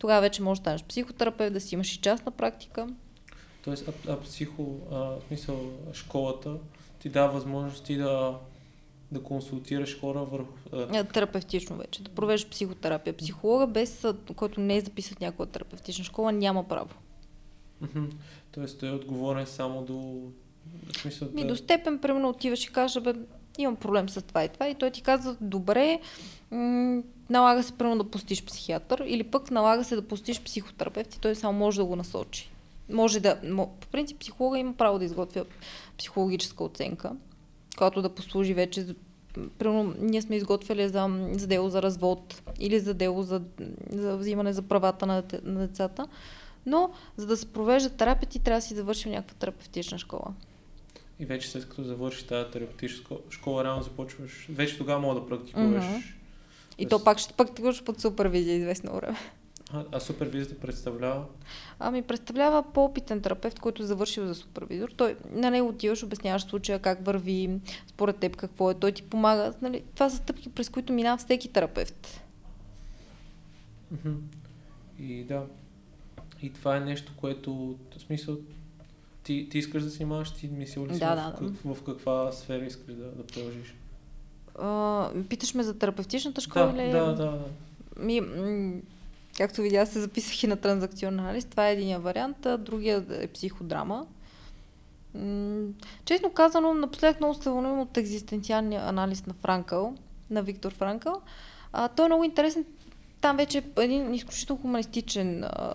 [0.00, 2.86] тогава вече можеш да станеш психотерапевт, да си имаш и частна практика.
[3.64, 6.56] Тоест, а, а психо, а, в смисъл, школата
[6.98, 8.38] ти дава възможности да
[9.12, 10.52] да консултираш хора върху...
[10.72, 11.04] А...
[11.04, 13.16] Терапевтично вече, да провеждаш психотерапия.
[13.16, 14.06] Психолога, без
[14.36, 16.90] който не е записан някоя терапевтична школа, няма право.
[18.52, 20.22] Тоест той е отговорен само до...
[20.92, 21.46] В смисъл, да...
[21.46, 23.14] до степен, примерно отиваш и кажеш, бе,
[23.58, 26.00] имам проблем с това и това и той ти казва, добре,
[26.50, 31.20] м- налага се примерно да постиш психиатър или пък налага се да постиш психотерапевт и
[31.20, 32.50] той само може да го насочи.
[32.90, 35.44] Може да, по принцип психолога има право да изготвя
[35.98, 37.12] психологическа оценка,
[37.78, 38.94] която да послужи вече за
[39.58, 43.42] Примерно, ние сме изготвили за, за дело за развод или за дело за,
[43.90, 46.08] за взимане за правата на, на децата.
[46.66, 50.34] Но, за да се провежда терапия, ти трябва да си завършил някаква терапевтична школа.
[51.20, 55.84] И вече след като завършиш тази терапевтична школа, реално започваш, вече тогава мога да практикуваш.
[55.84, 56.15] Mm-hmm.
[56.78, 59.18] И то пак ще практикуваш под супервизия известно време.
[59.72, 61.24] А, а супервизията представлява?
[61.78, 64.88] Ами представлява по-опитен терапевт, който е завършил за супервизор.
[64.96, 67.50] Той на него отиваш, обясняваш случая как върви,
[67.86, 69.52] според теб какво е, той ти помага.
[69.62, 69.82] Нали?
[69.94, 72.20] Това са стъпки, през които минава всеки терапевт.
[74.98, 75.46] И да.
[76.42, 78.36] И това е нещо, което, в смисъл,
[79.22, 81.82] ти, ти искаш да си имаш, ти мислил ли си да, в, да, в, в,
[81.82, 83.74] каква сфера искаш да, да продължиш?
[85.28, 86.90] Питаш ме за терапевтичната школа да, или?
[86.92, 87.38] Да, да, да.
[88.00, 88.80] Ми, м-
[89.36, 91.44] както видя, се записах и на транзакционен анализ.
[91.44, 94.06] Това е един вариант, а другия е психодрама.
[95.14, 95.68] М-
[96.04, 99.94] честно казано, напоследък много се вълнувам от екзистенциалния анализ на Франкъл,
[100.30, 101.20] на Виктор Франкъл.
[101.72, 102.64] А, той е много интересен.
[103.20, 105.74] Там вече е един изключително хуманистичен а,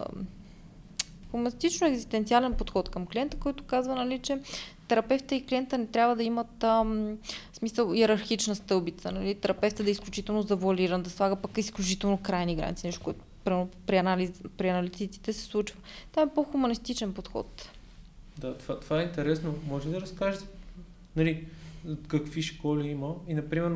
[1.32, 4.40] хуманистично екзистенциален подход към клиента, който казва, нали, че
[4.88, 7.18] терапевта и клиента не трябва да имат ам,
[7.54, 9.12] смисъл иерархична стълбица.
[9.12, 9.36] Нали?
[9.36, 13.20] Терапевта да е изключително завуалиран, да слага пък изключително крайни граници, нещо, което
[13.86, 15.78] при, анализ, при аналитиците се случва.
[16.12, 17.70] Това е по-хуманистичен подход.
[18.38, 19.56] Да, това, това е интересно.
[19.68, 20.42] Може да разкажеш
[21.16, 21.48] нали,
[22.08, 23.72] какви школи има и, например,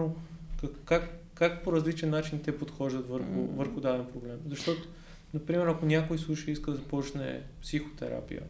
[0.61, 3.55] как, как, как по различен начин те подхождат върху, mm.
[3.55, 4.37] върху даден проблем.
[4.49, 4.87] Защото,
[5.35, 8.41] например, ако някой слуша и иска да започне психотерапия,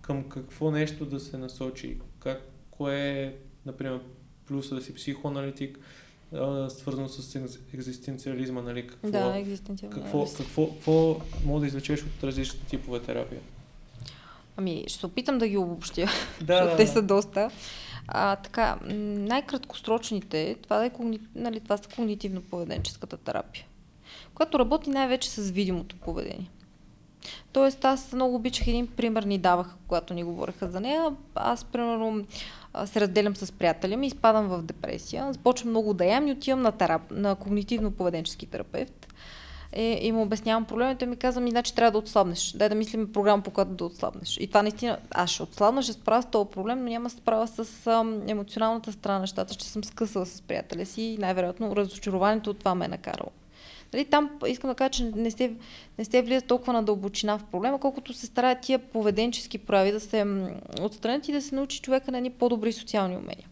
[0.00, 3.34] към какво нещо да се насочи, как, кое е,
[3.66, 4.00] например,
[4.46, 5.78] плюса да си психоаналитик,
[6.68, 8.86] свързано с екзистенциализма, нали?
[8.86, 10.02] Какво, да, екзистенциализма.
[10.02, 13.40] Какво, какво, какво мога да извлечеш от различните типове терапия?
[14.56, 17.50] Ами, ще се опитам да ги обобщя, да, защото да, те са доста.
[18.08, 20.90] А, така, най-краткосрочните, това, е,
[21.34, 23.64] нали, това са когнитивно-поведенческата терапия,
[24.36, 26.50] която работи най-вече с видимото поведение.
[27.52, 31.16] Тоест, аз много обичах един пример, ни даваха, когато ни говореха за нея.
[31.34, 32.24] Аз, примерно,
[32.84, 36.72] се разделям с приятеля ми, изпадам в депресия, започвам много да ям и отивам на,
[36.72, 39.06] терап, на когнитивно-поведенчески терапевт.
[39.72, 42.52] Е, и му обяснявам проблема и ми каза, ми, значи трябва да отслабнеш.
[42.52, 44.36] Дай да мислим програма, по която да отслабнеш.
[44.40, 47.46] И това наистина, аз ще отслабна, ще справя с този проблем, но няма да справя
[47.46, 52.58] с ам, емоционалната страна нещата, ще съм скъсала с приятеля си и най-вероятно разочарованието от
[52.58, 53.30] това ме е накарало.
[53.92, 55.52] Нали, там искам да кажа, че не се,
[55.98, 60.00] не се влиза толкова на дълбочина в проблема, колкото се стараят тия поведенчески прави да
[60.00, 60.26] се
[60.80, 63.48] отстранят и да се научи човека на едни по-добри социални умения.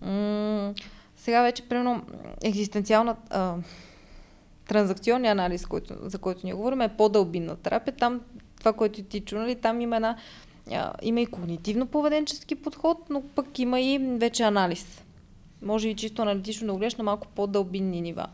[0.00, 0.74] М-
[1.16, 2.02] сега вече, примерно,
[2.42, 3.54] екзистенциална а,
[4.68, 7.94] транзакционния анализ, който, за който ние говорим, е по-дълбинна терапия.
[7.96, 8.20] Там,
[8.58, 10.16] това, което ти чу, нали, там има една
[10.72, 15.02] а, има и когнитивно-поведенчески подход, но пък има и вече анализ.
[15.62, 18.26] Може и чисто аналитично да го гледаш на малко по-дълбинни нива.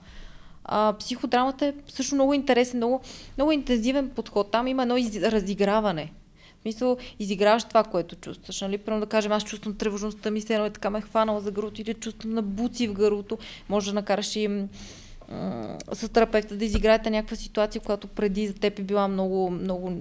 [0.68, 3.00] А, психодрамата е също много интересен, много,
[3.36, 4.50] много интензивен подход.
[4.50, 5.16] Там има едно из...
[5.16, 6.12] разиграване.
[6.58, 8.60] В смисъл, изиграваш това, което чувстваш.
[8.60, 8.78] Нали?
[8.78, 11.50] Примерно да кажем, аз чувствам тревожността ми, се едно е така ме е хванала за
[11.50, 13.38] гърлото или чувствам на буци в гърлото.
[13.68, 14.66] Може да накараш и
[15.92, 19.92] с терапевта да изиграете някаква ситуация, която преди за теб е била много, много,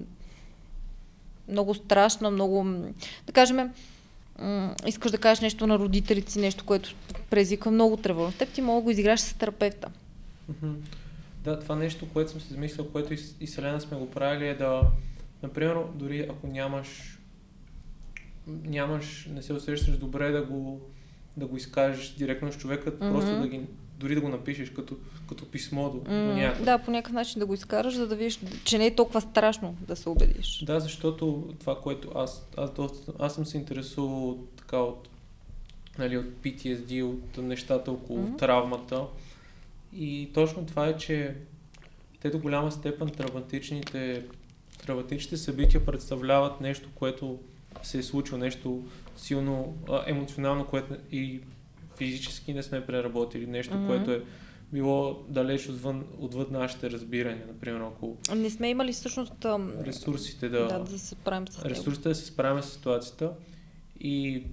[1.48, 2.66] много страшна, много,
[3.28, 3.72] да кажем,
[4.88, 6.96] искаш да кажеш нещо на родителите си, нещо, което
[7.30, 8.38] презика много тревожно.
[8.38, 9.88] Теб ти мога да го изиграеш с терапевта.
[11.44, 14.56] Да, това нещо, което съм се замислил, което и, и Селена сме го правили е
[14.56, 14.82] да,
[15.44, 17.20] например, дори ако нямаш,
[18.48, 20.82] нямаш, не се усещаш добре да го,
[21.38, 23.12] да го изкажеш директно с човека, mm-hmm.
[23.12, 23.62] просто да ги,
[24.00, 24.96] дори да го напишеш като,
[25.30, 26.28] като писмо до, mm-hmm.
[26.28, 26.66] до някакъв.
[26.66, 29.76] Да, по някакъв начин да го изкараш, за да видиш, че не е толкова страшно
[29.82, 30.64] да се убедиш.
[30.66, 35.10] Да, защото това, което аз, аз, доста, аз съм се интересувал така от,
[35.98, 38.38] нали, от PTSD, от нещата около mm-hmm.
[38.38, 39.04] травмата.
[39.96, 41.36] И точно това е, че
[42.22, 44.26] те до голяма степен травматичните,
[44.86, 47.40] травматичните събития представляват нещо, което
[47.84, 48.84] се е случило, нещо
[49.18, 51.42] силно а, емоционално, което и
[51.98, 53.88] физически не сме преработили, нещо, mm-hmm.
[53.88, 54.24] което е
[54.74, 58.18] било далеч отвън, отвъд нашите разбирания, например, ако...
[58.36, 59.46] Не сме имали всъщност...
[59.86, 60.68] Ресурсите да...
[60.68, 63.32] Да, да се справим с Ресурсите да се справим с ситуацията.
[64.00, 64.44] И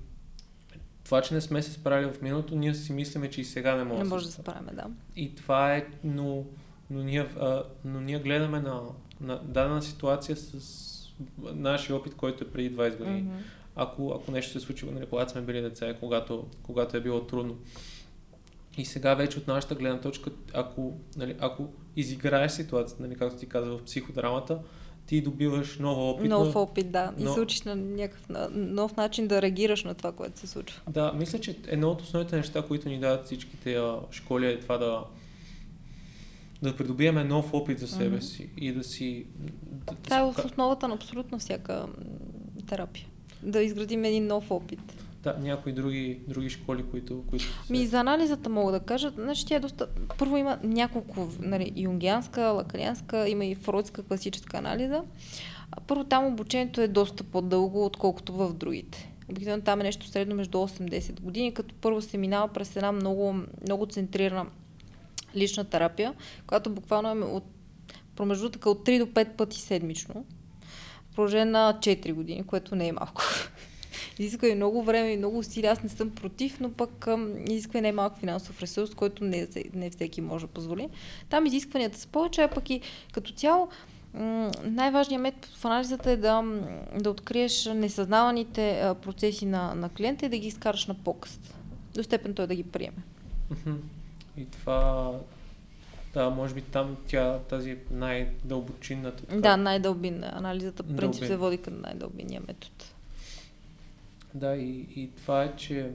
[1.12, 3.84] това, че не сме се справили в миналото, ние си мислиме, че и сега не
[3.84, 4.86] можем не може да се справим, да.
[5.16, 6.44] И това е, но,
[6.90, 8.80] но, ние, а, но ние гледаме на,
[9.20, 13.22] на дадена ситуация с нашия опит, който е преди 20 години.
[13.22, 13.42] Mm-hmm.
[13.76, 17.26] Ако, ако нещо се случи, нали, когато сме били деца и когато, когато е било
[17.26, 17.58] трудно.
[18.78, 23.48] И сега вече от нашата гледна точка, ако, нали, ако изиграеш ситуацията, нали, както ти
[23.48, 24.58] каза в психодрамата,
[25.06, 26.30] ти добиваш нов опит.
[26.30, 27.12] Нов опит, да.
[27.18, 27.34] И но...
[27.34, 30.80] се учиш на някакъв нов начин да реагираш на това, което се случва.
[30.90, 35.04] Да, мисля, че едно от основните неща, които ни дават всичките школи е това да
[36.62, 38.20] да придобиеме нов опит за себе mm-hmm.
[38.20, 39.26] си и да си...
[39.86, 41.86] Да, това е в основата на абсолютно всяка
[42.68, 43.06] терапия.
[43.42, 45.01] Да изградим един нов опит.
[45.22, 47.24] Да, някои други, други школи, които...
[47.30, 47.72] които се...
[47.72, 49.86] Ми за анализата мога да кажа, значи тя е доста...
[50.18, 55.02] Първо има няколко, нали, юнгианска, лакарианска, има и фройдска класическа анализа.
[55.86, 59.12] Първо там обучението е доста по-дълго, отколкото в другите.
[59.30, 63.34] Обикновено там е нещо средно между 8-10 години, като първо се минава през една много,
[63.62, 64.46] много центрирана
[65.36, 66.14] лична терапия,
[66.46, 67.44] която буквално е от
[68.16, 70.24] промеждутъка от 3 до 5 пъти седмично.
[71.14, 73.22] Продължение на 4 години, което не е малко.
[74.18, 75.72] Изисква и много време и много усилия.
[75.72, 77.06] Аз не съм против, но пък
[77.48, 80.88] изисква и най-малък финансов ресурс, който не, не всеки може да позволи.
[81.28, 82.80] Там изискванията са повече, а пък и
[83.12, 83.68] като цяло
[84.64, 86.42] най-важният метод в анализата е да,
[87.00, 91.40] да откриеш несъзнаваните процеси на, на клиента и да ги изкараш на показ.
[91.94, 93.02] До степен той да ги приеме.
[94.36, 95.12] И това,
[96.14, 99.26] да, може би там тя, тази най-дълбочинната.
[99.26, 99.40] Така...
[99.40, 100.30] Да, най-дълбинна.
[100.34, 102.74] Анализата по принцип се води към най-дълбинния метод.
[104.34, 105.90] Да, и, и това е, че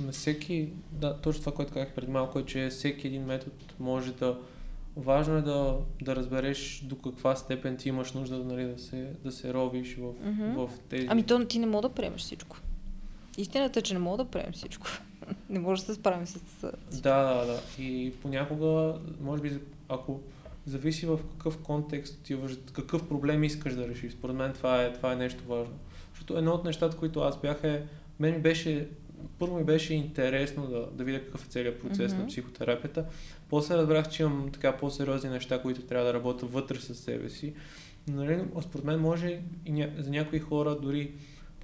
[0.00, 4.12] на всеки, да, точно това, което казах преди малко, е, че всеки един метод може
[4.12, 4.38] да,
[4.96, 9.32] важно е да, да разбереш до каква степен ти имаш нужда нали, да, се, да
[9.32, 10.66] се робиш в, mm-hmm.
[10.66, 11.06] в тези...
[11.10, 12.56] Ами то ти не мога да приемеш всичко.
[13.38, 14.86] Истината е, че не мога да приемем всичко.
[15.50, 16.70] не може да се справим с всичко.
[17.02, 17.82] Да, да, да.
[17.82, 20.20] И понякога, може би, ако
[20.66, 22.36] зависи в какъв контекст ти
[22.72, 24.12] какъв проблем искаш да решиш.
[24.12, 25.74] Според мен това е, това е нещо важно.
[26.16, 27.82] Защото едно от нещата, които аз бях е,
[28.20, 28.88] мен ми беше,
[29.38, 32.18] първо ми беше интересно да, да видя какъв е целият процес mm-hmm.
[32.18, 33.04] на психотерапията.
[33.48, 37.54] После разбрах, че имам така по-сериозни неща, които трябва да работя вътре със себе си.
[38.08, 39.90] Нали, според мен може и ня...
[39.98, 41.12] за някои хора дори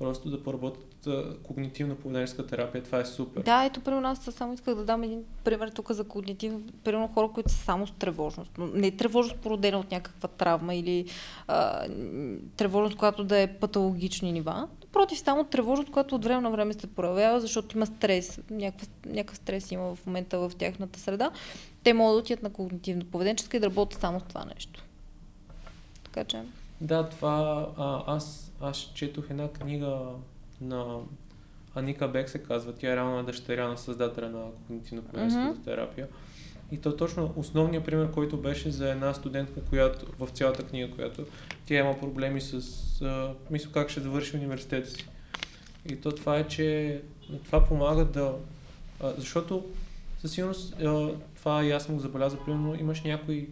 [0.03, 1.07] просто да поработят
[1.43, 2.83] когнитивно-поведенческа терапия.
[2.83, 3.43] Това е супер.
[3.43, 6.63] Да, ето при нас само исках да дам един пример тук за когнитивно.
[6.85, 8.53] Примерно хора, които са само с тревожност.
[8.59, 11.07] Но не е тревожност породена от някаква травма или
[11.49, 11.87] а,
[12.57, 14.69] тревожност, която да е патологични нива.
[14.93, 18.41] Против, само тревожност, която от време на време се проявява, защото има стрес.
[18.51, 21.31] Някакъв, някакъв стрес има в момента в тяхната среда.
[21.85, 24.85] Те могат да отидат на когнитивно-поведенческа и да работят само с това нещо.
[26.05, 26.43] Така че...
[26.83, 30.01] Да, това а, аз, аз четох една книга
[30.61, 30.99] на
[31.75, 32.73] Аника Бек се казва.
[32.73, 35.65] Тя е реално е дъщеря на създателя на когнитивно поведенческата mm-hmm.
[35.65, 36.09] терапия.
[36.73, 41.27] И то точно основният пример, който беше за една студентка, която в цялата книга, която
[41.67, 42.55] тя има проблеми с
[43.03, 45.09] а, мисля как ще завърши университета си.
[45.89, 47.01] И то това е, че
[47.45, 48.35] това помага да...
[49.03, 49.65] А, защото
[50.19, 53.49] със сигурност а, това и аз съм го забелязал, примерно имаш някои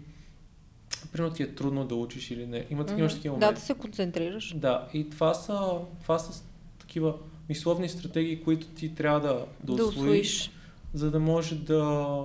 [1.13, 2.67] примерно ти е трудно да учиш или не.
[2.71, 3.15] Има такива, mm-hmm.
[3.15, 3.55] такива моменти.
[3.55, 4.55] Да, да се концентрираш.
[4.57, 6.43] Да, и това са, това са
[6.79, 7.15] такива
[7.49, 10.51] мисловни стратегии, които ти трябва да, да, да освоиш,
[10.95, 12.19] за да може да,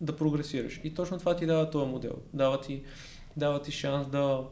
[0.00, 0.80] да прогресираш.
[0.84, 2.14] И точно това ти дава този модел.
[2.32, 2.82] Дава ти,
[3.36, 4.42] дава ти шанс да,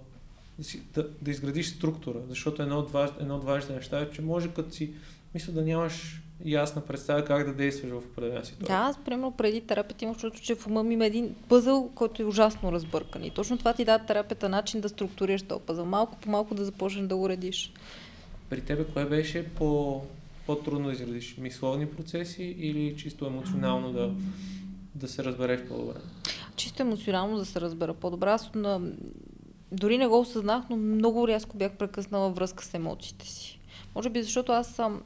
[0.94, 4.48] да, да изградиш структура, защото едно от, важ, едно от важните неща е, че може
[4.48, 4.92] като си
[5.34, 8.76] мисля да нямаш ясна представа как да действаш в определена ситуация.
[8.76, 12.22] Да, аз примерно преди терапията имах чувство, че в ума ми има един пъзъл, който
[12.22, 13.24] е ужасно разбъркан.
[13.24, 15.84] И точно това ти дава терапията начин да структурираш този пъзъл.
[15.84, 17.72] Малко по малко да започнеш да го редиш.
[18.50, 20.02] При тебе кое беше по,
[20.46, 21.36] по-трудно да изградиш?
[21.38, 24.10] Мисловни процеси или чисто емоционално да,
[24.94, 26.00] да се разбереш по-добре?
[26.56, 28.30] Чисто емоционално да се разбера по-добре.
[28.30, 28.80] Аз на...
[29.72, 33.60] дори не го осъзнах, но много рязко бях прекъснала връзка с емоциите си.
[33.94, 35.02] Може би защото аз съм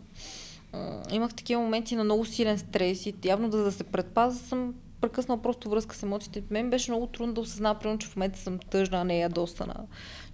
[1.13, 5.43] имах такива моменти на много силен стрес и явно да, да се предпаза съм прекъснал
[5.43, 6.43] просто връзка с емоциите.
[6.51, 9.75] Мен беше много трудно да осъзна, примерно, че в момента съм тъжна, а не ядосана.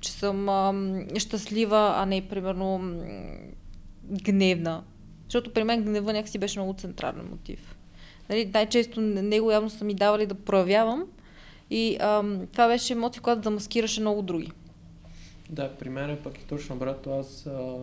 [0.01, 3.01] Че съм ам, щастлива, а не, примерно,
[4.11, 4.83] гневна.
[5.25, 7.77] Защото при мен гнева някакси беше много централен мотив.
[8.29, 11.05] Нали, най-често него явно са ми давали да проявявам
[11.70, 14.53] и ам, това беше емоция, която замаскираше много други.
[15.51, 17.18] Да, при мен е пък и точно обратно.
[17.18, 17.76] Аз а,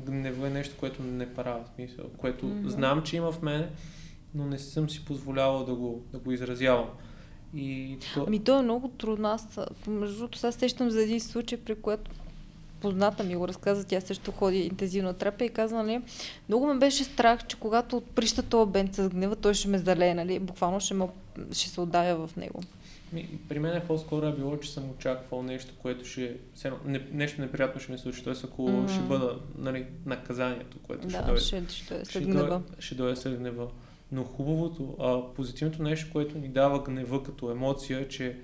[0.00, 2.66] гнева е нещо, което не правя смисъл, което mm-hmm.
[2.66, 3.68] знам, че има в мен,
[4.34, 6.88] но не съм си позволявал да го, да го изразявам.
[7.54, 8.24] И то...
[8.26, 9.28] Ами то е много трудно.
[9.28, 12.10] Аз, между другото, сега сещам за един случай, при което
[12.80, 16.02] позната ми го разказа, тя също ходи интензивна терапия и каза, нали,
[16.48, 20.14] много ме беше страх, че когато отприща този бент с гнева, той ще ме залее,
[20.14, 21.08] нали, буквално ще, ме,
[21.52, 22.60] ще се отдавя в него.
[23.48, 26.36] При мен е по-скоро е било, че съм очаквал нещо, което ще...
[26.84, 28.24] Не, нещо неприятно ще ми случи.
[28.24, 28.90] Тоест, ако mm-hmm.
[28.90, 31.40] ще бъда нали, наказанието, което да, ще дойде.
[31.40, 32.48] Ще, ще, е след гнева.
[32.48, 33.68] Дойде, ще дойде след гнева.
[34.12, 38.38] Но хубавото, а, позитивното нещо, което ни дава гнева като емоция, е, че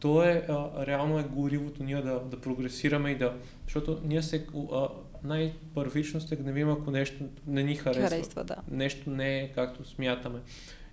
[0.00, 3.36] то е, а, реално е горивото ние да, да прогресираме и да...
[3.64, 4.46] Защото ние се...
[4.72, 4.88] А,
[5.24, 8.08] най-първично се гневим, ако нещо не ни харесва.
[8.08, 8.56] харесва да.
[8.70, 10.38] Нещо не е както смятаме.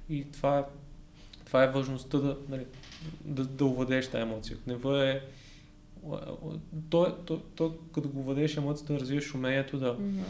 [0.09, 0.63] И това е
[1.51, 2.65] това е важността да, нали,
[3.25, 4.57] да, да увадеш тази емоция.
[4.65, 5.21] Гнева е...
[6.89, 10.23] То, то, то, като го владееш емоцията, да развиеш умението да, mm-hmm.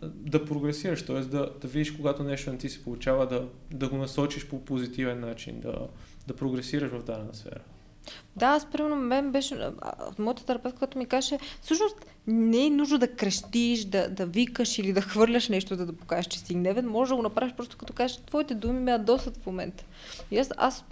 [0.00, 1.20] да, да прогресираш, т.е.
[1.20, 5.20] Да, да видиш когато нещо не ти се получава, да, да го насочиш по позитивен
[5.20, 5.88] начин, да,
[6.26, 7.60] да прогресираш в дадена сфера.
[8.36, 9.70] Да, аз примерно мен беше,
[10.18, 14.92] моята терапевт, която ми каже, всъщност не е нужно да крещиш, да, да викаш или
[14.92, 16.88] да хвърляш нещо, за да покажеш, че си гневен.
[16.88, 19.84] Може да го направиш просто като кажеш, твоите думи ме ядосат в момента.
[20.30, 20.84] И аз, аз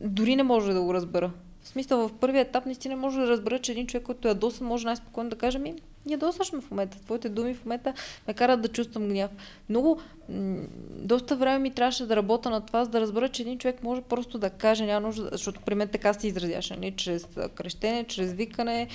[0.00, 1.30] дори не може да го разбера.
[1.62, 4.66] В смисъл, в първия етап наистина може да разбера, че един човек, който е ядосан,
[4.66, 5.74] може най-спокойно да каже ми,
[6.06, 6.98] ядосаш ме в момента.
[7.04, 7.94] Твоите думи в момента
[8.28, 9.30] ме карат да чувствам гняв.
[9.68, 10.00] Много,
[10.90, 14.00] доста време ми трябваше да работя на това, за да разбера, че един човек може
[14.00, 16.80] просто да каже, няма нужда, защото при мен така се изразяше, не?
[16.80, 18.88] Нали, чрез крещене, чрез викане,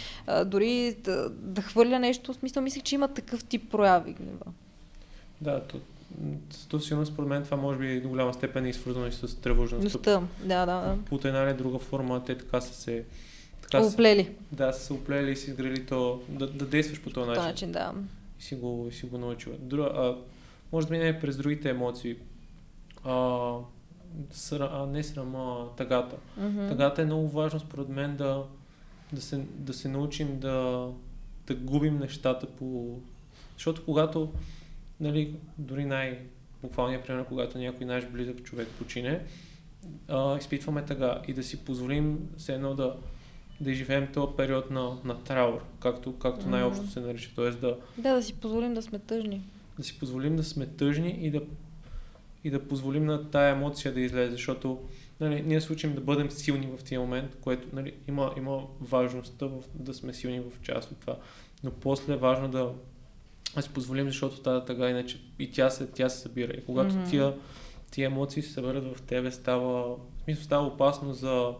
[0.45, 2.33] дори да, да хвърля нещо.
[2.33, 4.45] В смисъл, мислех, че има такъв тип прояви гнева.
[5.41, 5.77] Да, то,
[6.69, 10.21] то според мен това може би до голяма степен е свързано и с тревожността.
[10.43, 10.97] Да, да, да.
[11.05, 13.05] По една или друга форма те така са се
[13.61, 14.35] така оплели.
[14.51, 17.43] Да, са се оплели и си изгрели то, да, да действаш по този начин.
[17.43, 17.93] начин да.
[18.39, 19.55] И си го, и си го научила.
[19.59, 20.17] Друга, а,
[20.71, 22.15] може да мине през другите емоции.
[23.03, 23.53] А,
[24.31, 26.15] сра, а не срама, тъгата.
[26.39, 26.69] Mm-hmm.
[26.69, 28.43] Тъгата е много важно според мен да,
[29.13, 30.87] да, се, да се научим да,
[31.47, 32.97] да губим нещата по...
[33.57, 34.33] Защото когато,
[35.03, 36.19] нали, дори най
[36.61, 39.25] буквалния пример, когато някой наш близък човек почине,
[40.07, 42.95] а, изпитваме тъга и да си позволим все едно да,
[43.61, 47.31] да изживеем този период на, на траур, както, както най-общо се нарича.
[47.35, 49.41] Тоест да, да, да си позволим да сме тъжни.
[49.77, 51.41] Да си позволим да сме тъжни и да,
[52.43, 54.79] и да позволим на тая емоция да излезе, защото
[55.19, 59.45] нали, ние се учим да бъдем силни в този момент, което нали, има, има важността
[59.45, 61.17] в, да сме силни в част от това.
[61.63, 62.71] Но после е важно да,
[63.55, 66.53] да си позволим, защото тази тъга иначе и тя се, тя се събира.
[66.53, 67.09] И когато mm-hmm.
[67.09, 67.33] тия,
[67.91, 71.53] тия емоции се съберат в тебе, става, в смисъл става опасно за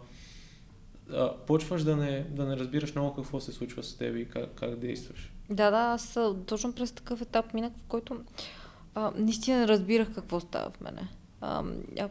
[1.12, 4.50] а, почваш да не, да не разбираш много какво се случва с теб и как,
[4.56, 5.32] как действаш.
[5.50, 8.22] Да, да, аз точно през такъв етап минах, в който
[8.96, 11.08] а, наистина не разбирах какво става в мене.
[11.42, 11.64] А,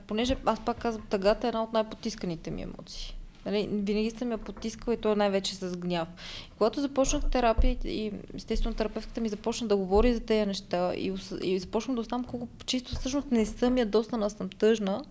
[0.06, 3.16] понеже аз пак казвам, тъгата е една от най-потисканите ми емоции.
[3.46, 6.08] Нали, винаги съм я потискала и то най-вече с гняв.
[6.46, 11.14] И когато започнах терапия и естествено терапевтката ми започна да говори за тези неща и,
[11.42, 15.04] и започна да оставам колко чисто всъщност не съм я доста съм тъжна,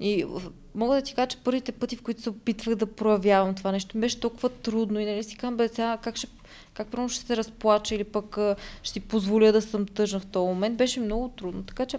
[0.00, 0.26] и
[0.74, 3.98] мога да ти кажа, че първите пъти, в които се опитвах да проявявам това нещо,
[3.98, 6.28] беше толкова трудно и нали си казвам, бе, сега как ще,
[6.74, 8.38] как първо ще се разплача или пък
[8.82, 11.62] ще си позволя да съм тъжна в този момент, беше много трудно.
[11.62, 11.98] Така че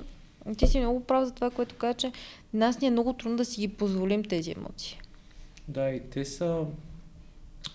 [0.57, 2.11] ти си много прав за това, което каза, че
[2.53, 4.99] нас ни е много трудно да си ги позволим тези емоции.
[5.67, 6.65] Да, и те са...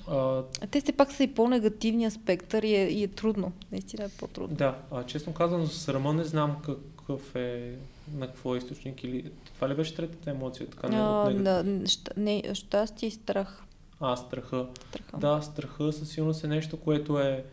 [0.08, 0.42] А...
[0.70, 3.52] Те все пак са и по-негативния спектър и е, и е трудно.
[3.72, 4.56] Наистина е по-трудно.
[4.56, 7.74] Да, а честно казвам, за срама не знам какъв е
[8.14, 10.66] на какво е източник или това ли беше третата емоция?
[10.66, 11.80] Така, не, а, да,
[12.16, 13.64] не, щастие и страх.
[14.00, 14.66] А, страха.
[14.88, 15.18] страха.
[15.18, 17.44] Да, страха със сигурност е нещо, което е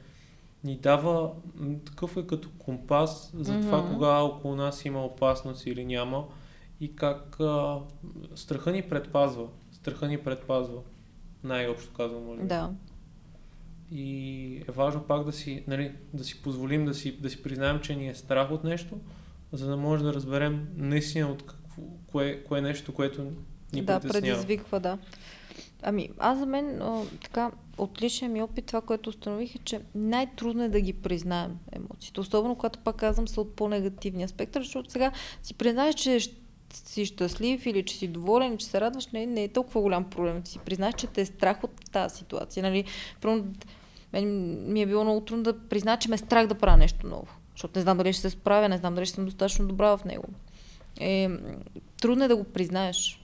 [0.63, 1.31] ни дава,
[1.85, 3.61] такъв е като компас за mm-hmm.
[3.61, 6.25] това кога около нас има опасност или няма
[6.79, 7.79] и как а,
[8.35, 9.47] страха ни предпазва.
[9.85, 10.81] Страха ни предпазва.
[11.43, 12.71] Най-общо казвам, може Да.
[13.91, 17.79] И е важно пак да си, нали, да си позволим да си, да си признаем,
[17.79, 18.97] че ни е страх от нещо,
[19.51, 23.31] за да може да разберем наистина от какво, кое, кое е нещо, което
[23.73, 24.97] ни Да, предизвиква, да.
[25.81, 29.81] Ами, аз за мен, о, така, от личния ми опит, това, което установих е, че
[29.95, 32.19] най-трудно е да ги признаем емоциите.
[32.19, 35.11] Особено когато пак казвам са от по-негативния спектър, защото сега
[35.43, 36.19] си признаеш, че
[36.75, 40.45] си щастлив или че си доволен, че се радваш, не, не е толкова голям проблем.
[40.45, 42.63] Си признаеш, че те е страх от тази ситуация.
[42.63, 42.85] Нали?
[43.21, 43.45] Първо,
[44.13, 47.07] мен ми е било много трудно да призна, че ме е страх да правя нещо
[47.07, 47.27] ново.
[47.51, 50.05] Защото не знам дали ще се справя, не знам дали ще съм достатъчно добра в
[50.05, 50.27] него.
[50.99, 51.29] Е,
[52.01, 53.21] трудно е да го признаеш.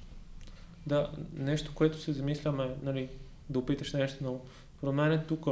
[0.87, 3.09] Да, нещо, което се замисляме, нали,
[3.49, 4.41] да опиташ нещо ново.
[4.77, 5.47] Според мен е тук,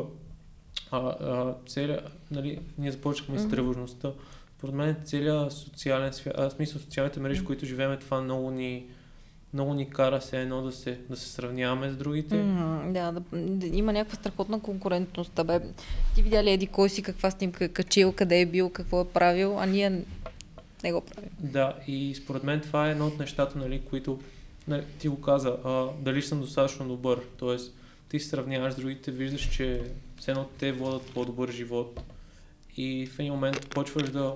[0.92, 3.48] а, а, целия, нали, ние започнахме mm-hmm.
[3.48, 4.12] с тревожността.
[4.60, 7.44] Според мен целият социален свят, а, смисъл социалните мрежи, mm-hmm.
[7.44, 8.86] в които живеем, това много ни
[9.54, 12.36] много ни кара се едно да се, да се сравняваме с другите.
[12.36, 15.32] Mm, да, да, да, има някаква страхотна конкурентност.
[15.46, 15.60] Бе,
[16.16, 19.08] ти видя ли еди кой си каква снимка е качил, къде е бил, какво е
[19.08, 20.02] правил, а ние
[20.84, 21.30] не го правим.
[21.40, 24.20] Да, и според мен това е едно от нещата, нали, които
[24.68, 27.20] нали, ти го каза, а, дали съм достатъчно добър.
[27.38, 27.74] Тоест,
[28.10, 29.84] ти се сравняваш с другите, виждаш, че
[30.18, 32.00] все едно те водят по-добър живот.
[32.82, 34.36] И в един момент почваш да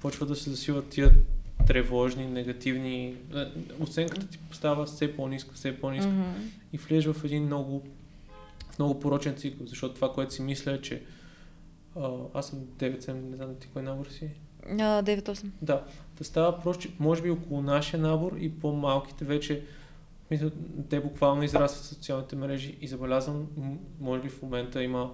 [0.00, 1.14] почва да се засилват тия
[1.66, 3.16] тревожни, негативни.
[3.34, 3.46] Е,
[3.80, 6.10] оценката ти става все по-ниска, все по-ниска.
[6.10, 6.50] Mm-hmm.
[6.72, 7.82] И влезеш в един много,
[8.70, 11.02] в много порочен цикъл, защото това, което си мисля е, че
[11.96, 14.30] а, аз съм 9-7, не знам ти кой набор си.
[14.68, 15.46] Uh, 9-8.
[15.62, 15.84] Да.
[16.18, 19.62] Да става просто, може би около нашия набор и по-малките вече
[20.30, 20.50] мисля,
[20.90, 23.46] те буквално израстват в социалните мрежи и забелязвам,
[24.00, 25.10] може би в момента има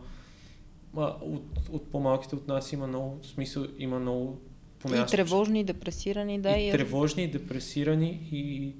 [0.96, 4.40] а, от, от по-малките от нас има много смисъл, има много
[4.86, 6.50] и тревожни, и депресирани, да.
[6.50, 8.72] И, и тревожни, и депресирани, и,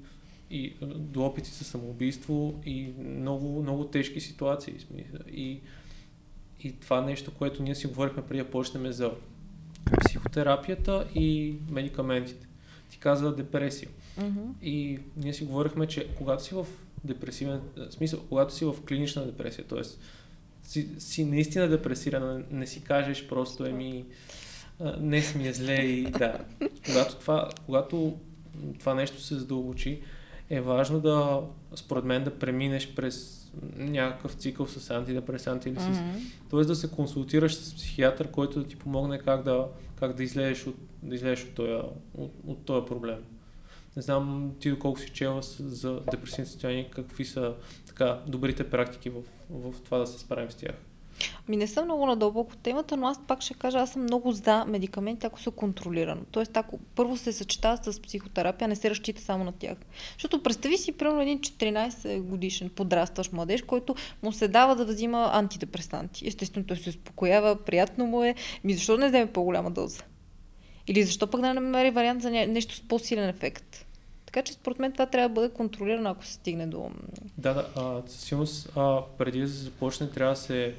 [0.51, 4.73] и до опити за самоубийство, и много, много тежки ситуации.
[5.31, 5.59] И,
[6.63, 9.11] и това нещо, което ние си говорихме преди да почнем за
[9.99, 12.47] психотерапията и медикаментите.
[12.89, 13.89] Ти казва депресия.
[14.19, 14.63] Mm-hmm.
[14.63, 16.65] И ние си говорихме, че когато си в
[17.03, 19.81] депресивен, смисъл, когато си в клинична депресия, т.е.
[20.63, 24.05] Си, си наистина депресирана, не си кажеш просто еми
[24.97, 26.37] днес ми е зле и да.
[26.85, 28.17] Когато това, когато
[28.79, 30.01] това нещо се задълбочи,
[30.49, 31.41] е важно да,
[31.75, 33.43] според мен, да преминеш през
[33.77, 35.83] някакъв цикъл с антидепресанти или с...
[35.83, 36.19] Mm-hmm.
[36.49, 39.67] Тоест да се консултираш с психиатър, който да ти помогне как да,
[39.99, 41.71] как да излезеш от, да излезеш от, този,
[42.17, 43.17] от, от този проблем.
[43.95, 47.53] Не знам ти доколко си чела за депресивни състояния, какви са
[47.87, 49.15] така добрите практики в,
[49.49, 50.75] в това да се справим с тях.
[51.47, 54.65] Ми не съм много надълбоко темата, но аз пак ще кажа, аз съм много за
[54.65, 56.21] медикаменти, ако са контролирано.
[56.31, 59.77] Тоест, ако първо се съчетава с психотерапия, не се разчита само на тях.
[60.13, 65.29] Защото представи си, примерно, един 14 годишен подрастващ младеж, който му се дава да взима
[65.33, 66.27] антидепресанти.
[66.27, 68.35] Естествено, той се успокоява, приятно му е.
[68.63, 70.03] Ми защо не вземе по-голяма доза?
[70.87, 73.85] Или защо пък да не намери вариант за нещо с по-силен ефект?
[74.33, 76.91] Така че според мен това трябва да бъде контролирано, ако се стигне до...
[77.37, 80.75] Да, да, а, със сигурност а, преди да се започне трябва да се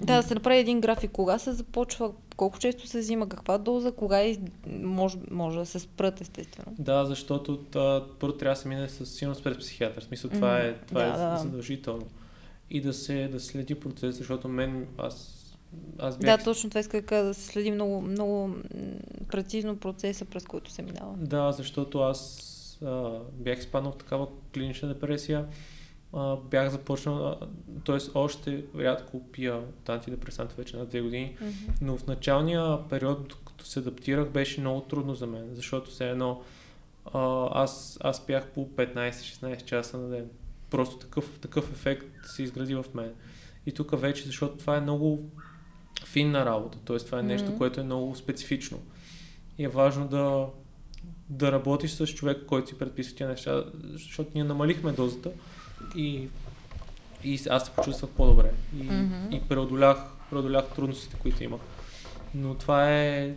[0.00, 3.92] да, да се направи един график, кога се започва, колко често се взима, каква доза,
[3.92, 4.38] кога и
[4.82, 6.76] може, може да се спрат, естествено.
[6.78, 7.64] Да, защото
[8.18, 10.02] първо трябва да се мине със силност пред психиатър.
[10.02, 11.36] В смисъл, това е, това да, е да.
[11.36, 12.06] задължително.
[12.70, 15.34] И да се да следи процес, защото мен, аз
[15.98, 16.38] аз бях...
[16.38, 18.54] Да, точно това иска да се следи много, много
[19.30, 21.14] прецизно процеса, през който се минава.
[21.16, 22.54] Да, защото аз
[22.84, 25.46] а, бях изпаднал в такава клинична депресия
[26.12, 27.36] а, бях започнал,
[27.84, 27.98] т.е.
[28.14, 31.72] още рядко пия от антидепресант вече на две години, mm-hmm.
[31.80, 36.42] но в началния период, като се адаптирах, беше много трудно за мен, защото все едно
[37.12, 40.28] а, аз, аз пях по 15-16 часа на ден.
[40.70, 43.14] Просто такъв, такъв ефект се изгради в мен.
[43.66, 45.30] И тук вече, защото това е много
[46.06, 46.98] финна работа, т.е.
[46.98, 47.58] това е нещо, mm-hmm.
[47.58, 48.78] което е много специфично.
[49.58, 50.46] И е важно да,
[51.30, 55.30] да работиш с човек, който си предписва тия неща, защото ние намалихме дозата,
[55.96, 56.28] и,
[57.24, 58.50] и аз се почувствах по-добре.
[58.76, 59.36] И, mm-hmm.
[59.36, 59.98] и преодолях,
[60.30, 61.60] преодолях трудностите, които имах.
[62.34, 63.34] Но това е...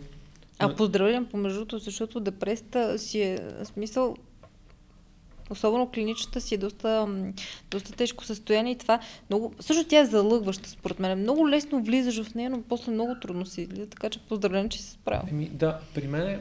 [0.58, 4.16] А поздравлям помежду защото депресията си е смисъл
[5.50, 7.08] особено клиничната си е доста,
[7.70, 11.18] доста тежко състояние и това много, също тя е залъгваща според мен.
[11.18, 14.82] Много лесно влизаш в нея, но после много трудно си излиза, така че поздравлям, че
[14.82, 15.22] се справя.
[15.30, 16.40] Еми, да, при мен е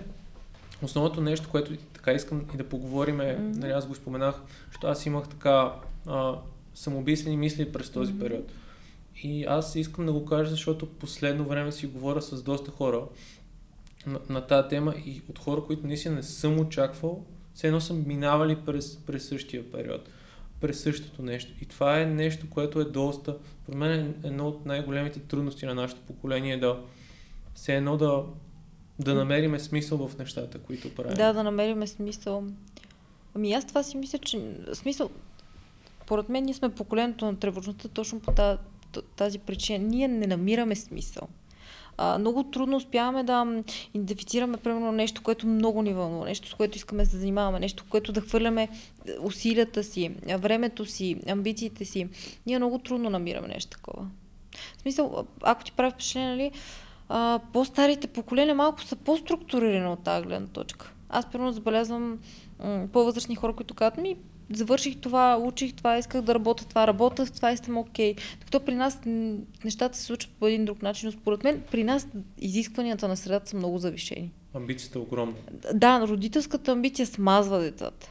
[0.84, 3.58] основното нещо, което така искам и да поговорим, е, mm-hmm.
[3.58, 5.74] нали, аз го споменах, защото аз имах така
[6.08, 6.36] а,
[6.74, 8.20] самоубийствени мисли през този mm-hmm.
[8.20, 8.52] период.
[9.24, 13.04] И аз искам да го кажа, защото последно време си говоря с доста хора
[14.06, 18.04] на, на тази тема и от хора, които наистина не съм очаквал, все едно съм
[18.08, 20.10] минавали през, през същия период,
[20.62, 21.54] през същото нещо.
[21.62, 25.76] И това е нещо, което е доста, при мен е едно от най-големите трудности на
[25.76, 26.80] нашето поколение да
[27.54, 28.24] все едно да,
[29.00, 31.14] да намериме смисъл в нещата, които правим.
[31.14, 32.44] Да, да намериме смисъл.
[33.36, 35.10] Ами аз това си мисля, че смисъл,
[36.04, 38.32] според мен ние сме поколението на тревожността точно по
[39.16, 39.86] тази, причина.
[39.86, 41.28] Ние не намираме смисъл.
[41.98, 43.64] А, много трудно успяваме да
[43.94, 47.86] идентифицираме, примерно, нещо, което много ни вълнува, нещо, с което искаме да се занимаваме, нещо,
[47.90, 48.70] което да хвърляме
[49.22, 52.08] усилията си, времето си, амбициите си.
[52.46, 54.08] Ние много трудно намираме нещо такова.
[54.78, 56.52] В смисъл, ако ти прави впечатление, нали,
[57.14, 60.94] а, по-старите поколения малко са по-структурирани от тази гледна точка.
[61.10, 62.20] Аз, примерно, забелязвам
[62.64, 64.16] м- по-възрастни хора, които казват ми,
[64.54, 68.16] завърших това, учих това, исках да работя това, работя това и съм окей.
[68.16, 68.22] Okay.
[68.40, 69.00] Докато при нас
[69.64, 72.08] нещата се случват по един друг начин, но според мен при нас
[72.38, 74.32] изискванията на средата са много завишени.
[74.54, 75.36] Амбицията е огромна.
[75.74, 78.10] Да, родителската амбиция смазва децата.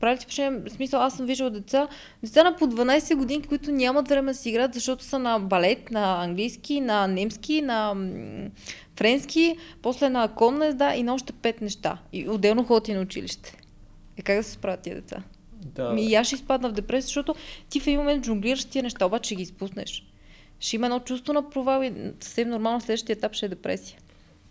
[0.00, 1.88] Прави ти впечатление, в смисъл аз съм виждала деца,
[2.22, 5.90] деца на по 12 години, които нямат време да си играят, защото са на балет,
[5.90, 7.94] на английски, на немски, на
[8.96, 11.98] френски, после на конна езда и на още пет неща.
[12.12, 13.56] И отделно ходят и на училище.
[14.16, 15.22] Е как да се справят тия деца?
[15.52, 15.92] Да.
[15.92, 17.34] Ми, и аз ще изпадна в депресия, защото
[17.68, 20.06] ти в един момент джунглираш тия неща, обаче ги изпуснеш.
[20.60, 23.98] Ще има едно чувство на провал и съвсем нормално следващия етап ще е депресия.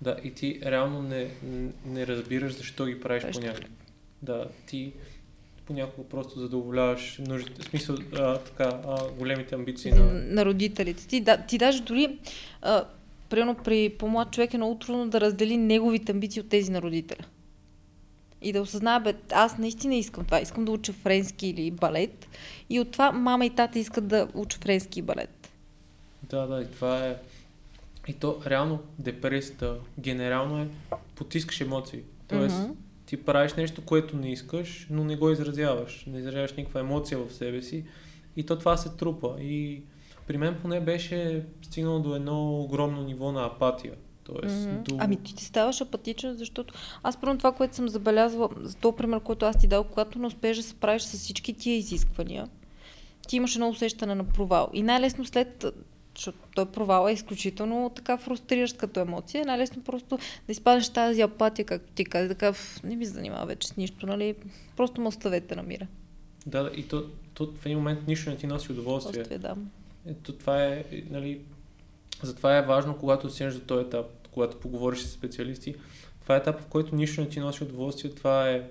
[0.02, 1.28] Да, и ти реално не,
[1.86, 3.42] не разбираш защо ги правиш Точно.
[3.42, 3.68] понякога.
[4.22, 4.94] Да, ти
[5.70, 10.14] понякога просто задоволяваш нуждите, в смисъл а, така, а, големите амбиции на...
[10.14, 11.08] на родителите.
[11.08, 12.20] Ти, да, ти даже дори,
[12.62, 12.86] а,
[13.30, 17.26] примерно при по-млад човек е много трудно да раздели неговите амбиции от тези на родителя.
[18.42, 20.42] И да осъзнае, бе, аз наистина искам това.
[20.42, 22.28] Искам да уча френски или балет.
[22.70, 25.52] И от това мама и тата искат да уча френски и балет.
[26.30, 27.16] Да, да, и това е...
[28.08, 30.68] И то реално депресията генерално е
[31.16, 32.00] потискаш емоции.
[32.28, 32.74] Тоест, mm-hmm.
[33.10, 36.06] Ти правиш нещо, което не искаш, но не го изразяваш.
[36.08, 37.84] Не изразяваш никаква емоция в себе си.
[38.38, 39.36] И то това се трупа.
[39.42, 39.82] И
[40.28, 43.94] при мен поне беше стигнало до едно огромно ниво на апатия.
[44.24, 44.82] Тоест, mm-hmm.
[44.82, 44.96] до...
[45.00, 49.20] Ами ти ти ставаш апатичен, защото аз първо това, което съм забелязала, за този пример,
[49.20, 52.50] който аз ти дал, когато не успееш да се правиш с всички тия изисквания,
[53.28, 54.70] ти имаш едно усещане на провал.
[54.74, 55.66] И най-лесно след
[56.20, 59.46] защото той провал е изключително така фрустриращ като емоция.
[59.46, 62.54] Най-лесно просто да изпадаш тази апатия, както ти каза, така
[62.84, 64.36] не ми занимава вече с нищо, нали?
[64.76, 65.88] Просто ме оставете на мира.
[66.46, 69.22] Да, и то, то в един момент нищо не ти носи удоволствие.
[69.22, 69.56] Удоволствие, да.
[70.06, 71.42] Ето това е, нали,
[72.24, 75.76] затова е важно, когато стигнеш до този етап, когато поговориш с специалисти,
[76.22, 78.64] това е етап, в който нищо не ти носи удоволствие, това е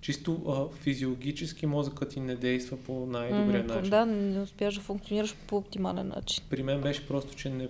[0.00, 3.90] чисто а, физиологически мозъкът ти не действа по най-добрия mm, начин.
[3.90, 6.44] Да, не успяш да функционираш по оптимален начин.
[6.50, 7.68] При мен беше просто, че не,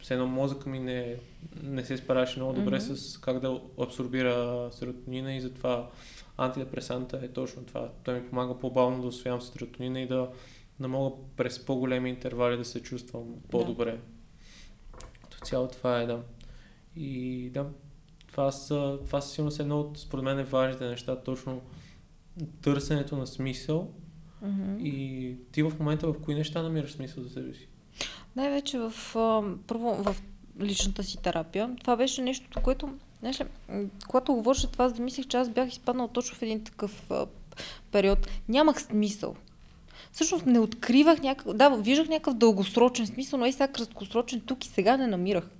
[0.00, 1.16] все едно мозъка ми не,
[1.62, 2.94] не се справяше много добре mm-hmm.
[2.94, 5.90] с как да абсорбира серотонина и затова
[6.36, 7.90] антидепресанта е точно това.
[8.04, 10.28] Той ми помага по-бавно да освоявам серотонина и да,
[10.80, 13.92] да мога през по-големи интервали да се чувствам по-добре.
[13.92, 14.98] Да.
[15.22, 16.20] Като цяло това е, да.
[16.96, 17.66] И да,
[18.30, 21.60] това са, това са сигурно едно от, според мен, важните неща, точно
[22.62, 23.90] търсенето на смисъл.
[24.44, 24.82] Mm-hmm.
[24.82, 27.68] И ти в момента в кои неща намираш смисъл за себе си?
[28.36, 28.92] Най-вече в,
[29.66, 30.16] първо, в
[30.60, 31.70] личната си терапия.
[31.80, 32.88] Това беше нещо, което,
[33.20, 33.44] знаеш ли,
[34.08, 37.26] когато говореше това, за да мислех, че аз бях изпаднал точно в един такъв а,
[37.92, 38.28] период.
[38.48, 39.36] Нямах смисъл.
[40.12, 44.68] Всъщност не откривах някакъв, да, виждах някакъв дългосрочен смисъл, но и сега краткосрочен тук и
[44.68, 45.50] сега не намирах.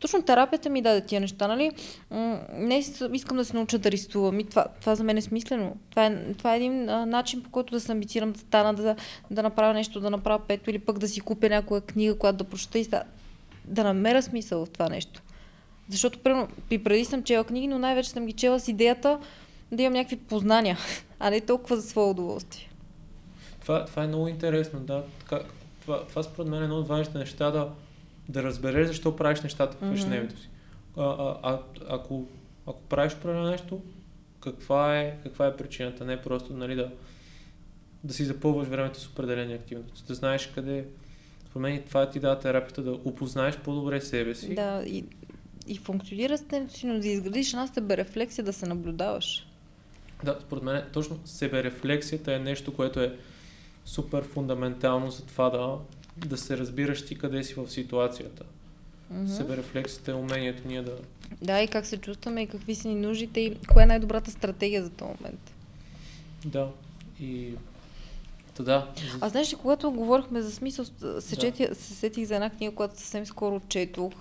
[0.00, 1.70] Точно терапията ми даде тия неща, нали?
[2.52, 5.76] Не искам да се науча да рисувам и това, това за мен е смислено.
[5.90, 8.96] Това е, това е един а, начин, по който да се амбицирам да стана, да,
[9.30, 12.44] да направя нещо, да направя пето или пък да си купя някоя книга, която да
[12.44, 13.02] прочета и да,
[13.64, 15.22] да намеря смисъл в това нещо.
[15.88, 19.18] Защото примерно, при преди съм чела книги, но най-вече съм ги чела с идеята
[19.72, 20.78] да имам някакви познания,
[21.20, 22.70] а не толкова за свое удоволствие.
[23.60, 25.02] Това, това е много интересно, да.
[25.80, 27.68] Това, това според мен е едно от важните неща да,
[28.28, 30.40] да разбереш защо правиш нещата в ежедневието mm-hmm.
[30.40, 30.48] си.
[30.96, 32.26] А, а, а, ако,
[32.66, 33.82] ако правиш определено нещо,
[34.40, 36.04] каква е, каква е причината?
[36.04, 36.90] Не просто нали, да,
[38.04, 40.04] да си запълваш времето с определени активности.
[40.08, 40.86] Да знаеш къде.
[41.46, 44.54] Според мен това ти дава терапията да опознаеш по-добре себе си.
[44.54, 45.04] Да, и,
[45.66, 46.38] и функционира
[46.84, 49.46] но да изградиш една себерефлексия, да се наблюдаваш.
[50.24, 53.16] Да, според мен точно себерефлексията е нещо, което е
[53.84, 55.78] супер фундаментално за това да
[56.16, 58.44] да се разбираш ти къде си в ситуацията.
[59.12, 59.36] Mm-hmm.
[59.36, 60.98] Себерефлексията е умението ние да...
[61.42, 64.84] Да, и как се чувстваме, и какви са ни нуждите, и коя е най-добрата стратегия
[64.84, 65.54] за този момент.
[66.44, 66.68] Да,
[67.20, 67.52] и...
[68.54, 68.90] Та да.
[69.20, 71.40] А знаеш ли, когато говорихме за смисъл, се, да.
[71.40, 74.12] чети, се сетих за една книга, която съвсем скоро четох,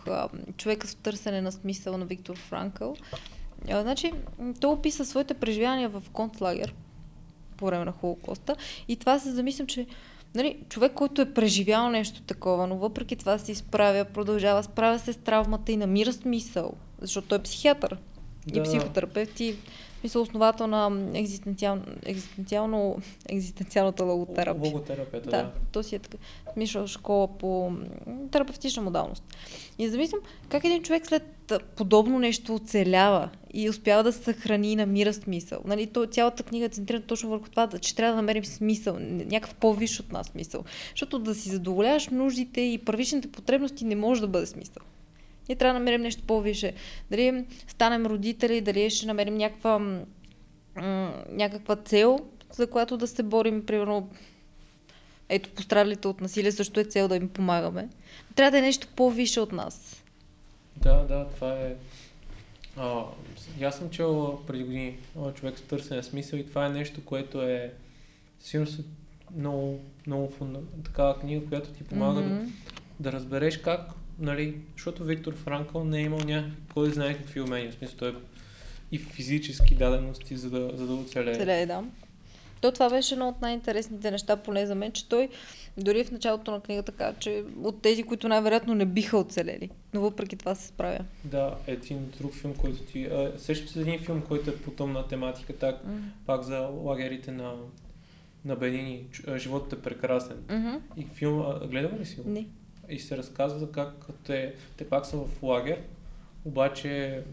[0.58, 2.96] Човека с търсене на смисъл на Виктор Франкъл.
[3.70, 4.12] А, значи,
[4.60, 6.74] той описа своите преживявания в концлагер
[7.58, 8.56] по време на Холокоста
[8.88, 9.88] и това се замислям, че
[10.36, 15.14] нали, човек, който е преживял нещо такова, но въпреки това се изправя, продължава, справя се
[15.14, 17.98] с травмата и намира смисъл, защото той е психиатър
[18.48, 18.60] да.
[18.60, 19.56] и психотерапевт и
[20.04, 22.98] мисля, основател на екзистенциално, екзистенциално,
[23.30, 24.74] екзистенциалната логотерапия.
[24.74, 25.38] Логотерапията, да.
[25.38, 25.52] да.
[25.72, 26.18] То си е така.
[26.58, 27.72] Мисля, школа по
[28.32, 29.24] терапевтична модалност.
[29.78, 31.35] И замислям как един човек след
[31.76, 35.60] подобно нещо оцелява и успява да се съхрани и намира смисъл.
[35.66, 39.56] Нали, то, цялата книга е центрирана точно върху това, че трябва да намерим смисъл, някакъв
[39.56, 40.64] по-виш от нас смисъл.
[40.90, 44.84] Защото да си задоволяваш нуждите и първичните потребности не може да бъде смисъл.
[45.50, 46.74] Ние трябва да намерим нещо по-више.
[47.12, 52.20] Дали станем родители, дали ще намерим някаква, м- някаква цел,
[52.52, 54.10] за която да се борим, примерно
[55.30, 57.90] ето пострадалите от насилие също е цел да им помагаме.
[58.36, 60.05] Трябва да е нещо по-више от нас.
[60.78, 61.76] Да, да, това е
[62.78, 63.04] А,
[63.64, 64.98] аз съм чел преди години
[65.36, 67.74] човек с търсене смисъл и това е нещо, което е
[68.40, 68.72] сигурно
[69.36, 72.46] много, много фунда, такава книга, която ти помага mm-hmm.
[72.46, 72.50] да,
[73.00, 77.72] да разбереш как, нали, защото Виктор Франкъл не е имал някакви, кой знае какви умения,
[77.72, 78.14] в смисъл той е
[78.92, 81.34] и физически дадености, за да, за да оцелее.
[81.34, 81.84] Оцелее, да.
[82.62, 85.30] То това беше едно от най-интересните неща, поне за мен, че той
[85.78, 90.02] дори в началото на книгата така, че от тези, които най-вероятно не биха оцелели, но
[90.02, 91.00] въпреки това се справя.
[91.24, 93.10] Да, един друг филм, който ти...
[93.38, 96.00] Сещам се един филм, който е потомна тематика, так, mm.
[96.26, 97.54] пак за лагерите на,
[98.46, 99.06] на Бенини.
[99.38, 100.38] Животът е прекрасен.
[100.38, 100.80] Mm-hmm.
[100.98, 102.30] И филм, гледала ли си го?
[102.30, 102.48] Не.
[102.90, 105.82] И се разказва как те, те пак са в лагер,
[106.46, 107.24] обаче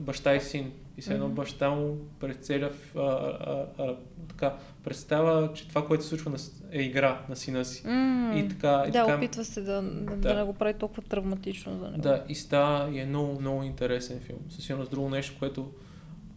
[0.00, 1.34] баща и син и все едно mm-hmm.
[1.34, 3.96] баща му през целия а, а, а,
[4.28, 6.32] така, представя, че това, което се случва
[6.72, 7.82] е игра на сина си.
[7.82, 8.44] Mm-hmm.
[8.44, 10.34] И така, и да, така, опитва се да, да, да.
[10.34, 12.02] не го прави толкова травматично за него.
[12.02, 14.38] Да, и става и е много, много интересен филм.
[14.48, 15.72] Със сигурност друго нещо, което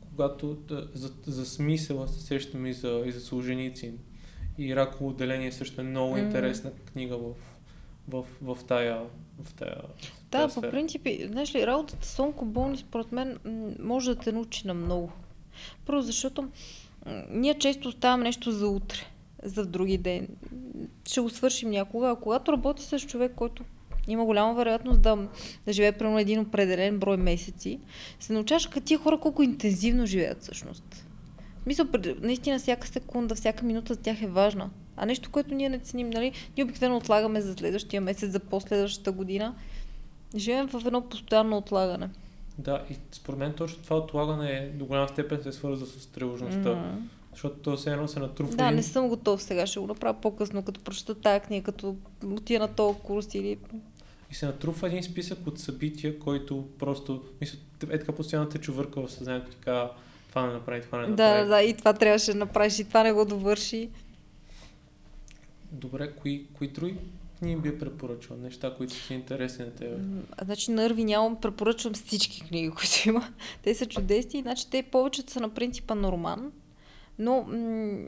[0.10, 3.98] когато да, за, за смисъла се сещам и за, и за Солженицин.
[4.58, 6.26] И раково отделение също е много mm-hmm.
[6.26, 7.34] интересна книга в,
[8.08, 9.02] в, в, тая
[9.44, 9.82] в тая,
[10.32, 13.40] Да, по принцип, знаеш ли, работата с онкоболни, според мен,
[13.80, 15.12] може да те научи на много.
[15.86, 16.50] Първо, защото
[17.30, 19.00] ние често оставаме нещо за утре,
[19.44, 20.28] за други ден.
[21.08, 23.64] Ще го свършим някога, а когато работи с човек, който
[24.08, 25.28] има голяма вероятност да,
[25.66, 27.80] да живее примерно един определен брой месеци,
[28.20, 31.06] се научаваш като тия хора колко интензивно живеят всъщност.
[31.66, 31.88] Мисля,
[32.22, 34.70] наистина всяка секунда, всяка минута за тях е важна.
[34.98, 36.32] А нещо, което ние не ценим, нали?
[36.58, 39.56] Ние обикновено отлагаме за следващия месец, за последващата година.
[40.36, 42.10] Живеем в едно постоянно отлагане.
[42.58, 46.70] Да, и според мен точно това отлагане е до голяма степен се свързва с тревожността.
[46.70, 46.98] Mm-hmm.
[47.32, 48.56] Защото то все едно се натрупва.
[48.56, 51.96] Да, не съм готов сега, ще го направя по-късно, като прочета тази книга, като
[52.26, 53.58] отида на този курс или...
[54.32, 57.58] И се натрупва един списък от събития, който просто, мисля,
[57.90, 59.90] е така постоянно те чувърка в съзнанието, казва,
[60.34, 61.40] това не направи, това не направи.
[61.40, 63.90] Да, да, и това трябваше да направиш, и това не го довърши.
[65.72, 66.96] Добре, кои, кои други
[67.40, 68.38] книги би препоръчал?
[68.38, 69.96] Неща, които са интересни на тебе?
[70.42, 73.30] Значи Нърви нямам, препоръчвам всички книги, които има.
[73.64, 76.52] Те са чудесни, значи те повечето са на принципа на роман,
[77.20, 77.46] но,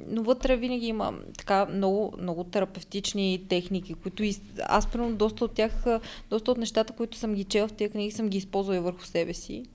[0.08, 5.54] но вътре винаги има така много, много терапевтични техники, които и, аз примерно доста от
[5.54, 5.86] тях,
[6.30, 9.34] доста от нещата, които съм ги чел в тези книги, съм ги използвала върху себе
[9.34, 9.66] си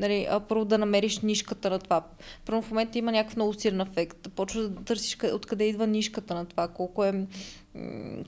[0.00, 2.02] нали, а, първо да намериш нишката на това.
[2.46, 4.28] Първо в момента има някакъв много силен ефект.
[4.36, 7.26] Почваш да търсиш откъде идва нишката на това, колко е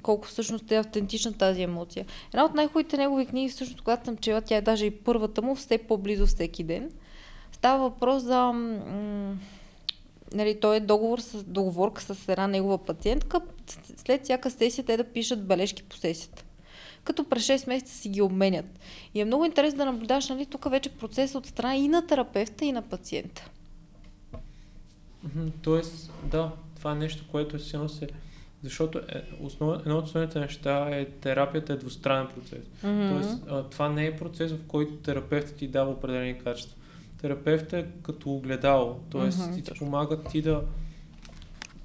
[0.03, 2.07] колко всъщност е автентична тази емоция.
[2.33, 5.55] Една от най-хубавите негови книги, всъщност, когато съм чела, тя е даже и първата му,
[5.55, 6.91] все по-близо всеки ден.
[7.53, 8.53] Става въпрос за...
[8.53, 9.37] М-
[10.35, 13.41] нали, той е договор с, договорка с една негова пациентка.
[13.97, 16.45] След всяка сесия те да пишат бележки по сесията
[17.05, 18.67] като през 6 месеца си ги обменят.
[19.15, 22.65] И е много интересно да наблюдаш, нали, тук вече процес от страна и на терапевта,
[22.65, 23.51] и на пациента.
[25.63, 28.09] Тоест, да, това е нещо, което силно се...
[28.63, 29.81] Защото е, основ...
[29.81, 32.65] едно от основните неща е терапията е двустранен процес.
[32.85, 33.11] Mm-hmm.
[33.11, 36.77] Тоест, а, това не е процес, в който терапевтът ти дава определени качества.
[37.21, 39.21] Терапевтът е като огледало, т.е.
[39.21, 39.55] Mm-hmm.
[39.55, 40.63] ти ти помага ти да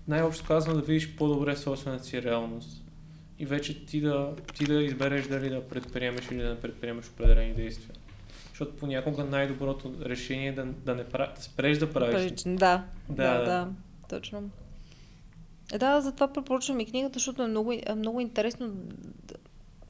[0.08, 2.84] най-общо казвам да видиш по-добре собствената си реалност
[3.40, 7.54] и вече ти да, ти да избереш дали да предприемеш или да не предприемеш определени
[7.54, 7.96] действия.
[8.50, 12.32] Защото понякога най-доброто решение е да, да не прави, да спреш да правиш.
[12.46, 13.68] Да, да, да, да,
[14.10, 14.50] точно.
[15.74, 18.72] Е, да, затова препоръчвам и книгата, защото е много, е много интересно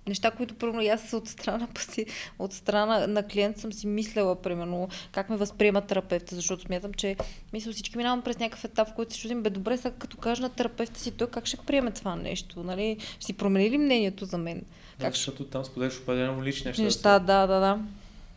[0.07, 2.05] неща, които първо аз от страна, паси,
[2.39, 7.15] от страна на клиент съм си мислела, примерно, как ме възприема терапевта, защото смятам, че
[7.53, 10.41] мисля, всички минавам през някакъв етап, в който се чудим, бе, добре, сега като кажа
[10.41, 12.97] на терапевта си, той как ще приеме това нещо, нали?
[12.99, 14.61] Ще си промени ли мнението за мен?
[14.99, 15.13] Да, как...
[15.13, 16.83] защото там споделяш определено лични неща.
[16.83, 17.79] Неща, да, да, да.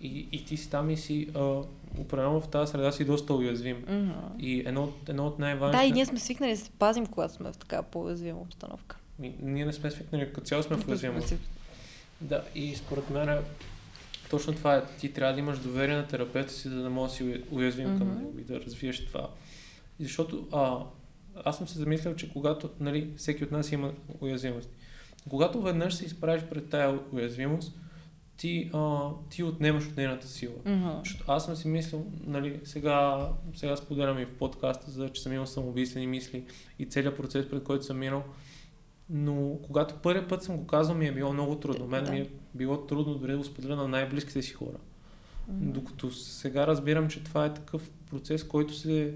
[0.00, 1.62] И, и ти си там и си, а,
[1.98, 3.76] определено в тази среда си доста уязвим.
[3.76, 4.38] Mm-hmm.
[4.38, 5.82] И едно, едно от най-важните...
[5.82, 8.96] Да, и ние сме свикнали да се пазим, когато сме в такава по-уязвима обстановка.
[9.22, 11.20] И, ние не сме свикнали, като цяло сме в уязвима.
[12.20, 13.38] Да, и според мен
[14.30, 14.82] точно това е.
[14.98, 17.98] Ти трябва да имаш доверие на терапевта си, за да можеш да си уязвим mm-hmm.
[17.98, 19.30] към него и да развиеш това.
[20.00, 20.78] Защото а,
[21.44, 24.70] аз съм се замислял, че когато нали, всеки от нас има уязвимост,
[25.28, 27.72] когато веднъж се изправиш пред тая уязвимост,
[28.36, 30.54] ти, а, ти отнемаш от нейната сила.
[30.54, 30.98] Mm-hmm.
[30.98, 35.32] Защото аз съм си мислил, нали, сега, сега споделям и в подкаста, за че съм
[35.32, 36.44] имал самоубийствени мисли
[36.78, 38.24] и целият процес, пред който съм минал,
[39.10, 41.86] но когато първият път съм го казал, ми е било много трудно.
[41.86, 42.10] Мен да.
[42.10, 44.68] ми е било трудно дори да го споделя на най-близките си хора.
[44.70, 45.72] Mm-hmm.
[45.72, 49.02] Докато сега разбирам, че това е такъв процес, който се...
[49.02, 49.12] Е,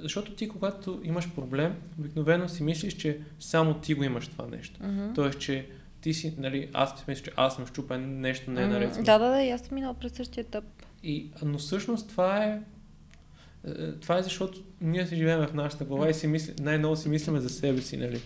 [0.00, 4.80] защото ти, когато имаш проблем, обикновено си мислиш, че само ти го имаш това нещо.
[4.80, 5.14] Mm-hmm.
[5.14, 5.68] Тоест, че
[6.00, 8.94] ти си, нали, аз си мисля, че аз съм щупен, нещо не е наред.
[8.94, 9.04] Mm-hmm.
[9.04, 10.64] Да, да, да, аз съм минала през същия етап.
[11.02, 12.60] И, но всъщност това е
[13.66, 17.08] е, това е защото ние си живеем в нашата глава и си мисли, най-много си
[17.08, 18.20] мислиме за себе си, нали?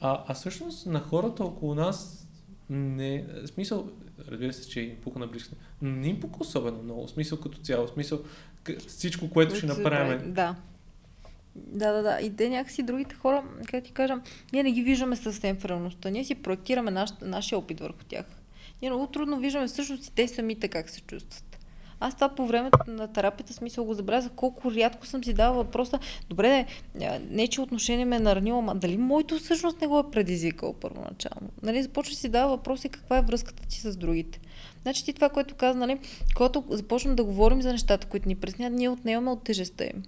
[0.00, 2.28] А, а всъщност на хората около нас
[2.70, 3.88] не, в смисъл,
[4.28, 7.40] разбира се, че им пука на близките, но не им пука особено много, в смисъл
[7.40, 8.20] като цяло, в смисъл
[8.88, 10.32] всичко, което ще направим.
[10.32, 10.56] Да.
[11.54, 12.20] Да, да, да.
[12.20, 14.20] И те някакси другите хора, как ти кажа,
[14.52, 16.10] ние не ги виждаме съвсем в реалността.
[16.10, 18.26] Ние си проектираме наш, нашия опит върху тях.
[18.82, 21.49] Ние много трудно виждаме всъщност и те самите как се чувстват.
[22.00, 25.98] Аз това по време на терапията смисъл го забелязах колко рядко съм си дала въпроса.
[26.28, 30.10] Добре, не, не че отношение ме е наранило, ама дали моето всъщност не го е
[30.10, 31.48] предизвикал първоначално?
[31.62, 34.40] Нали, започва си дава въпроси каква е връзката ти с другите.
[34.82, 35.98] Значи ти това, което каза, нали,
[36.36, 40.02] когато започнем да говорим за нещата, които ни преснят, ние отнемаме от тежестта им.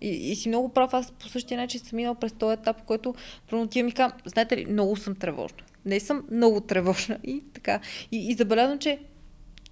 [0.00, 3.14] И, и си много прав, аз по същия начин съм минала през този етап, който
[3.50, 5.58] първо ми казва, знаете ли, много съм тревожна.
[5.84, 7.18] Не съм много тревожна.
[7.24, 7.80] И така.
[8.12, 8.98] И, и забелязвам, че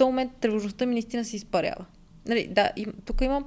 [0.02, 1.84] този момент тревожността ми наистина се изпарява.
[2.26, 3.44] Нали, да, и, тук имам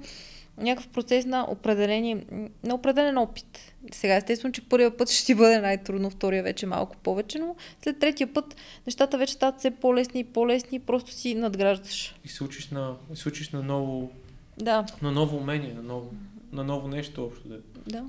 [0.57, 2.25] някакъв процес на определение,
[2.63, 3.73] на определен опит.
[3.91, 7.99] Сега естествено, че първия път ще ти бъде най-трудно, втория вече малко повече, но след
[7.99, 8.55] третия път
[8.87, 12.15] нещата вече стават все по-лесни и по-лесни, просто си надграждаш.
[12.25, 14.11] И се учиш на, и се учиш на ново,
[14.57, 14.85] да.
[15.01, 16.11] на ново умение, на ново,
[16.51, 17.47] на ново нещо общо.
[17.47, 17.59] Да.
[17.87, 18.05] да.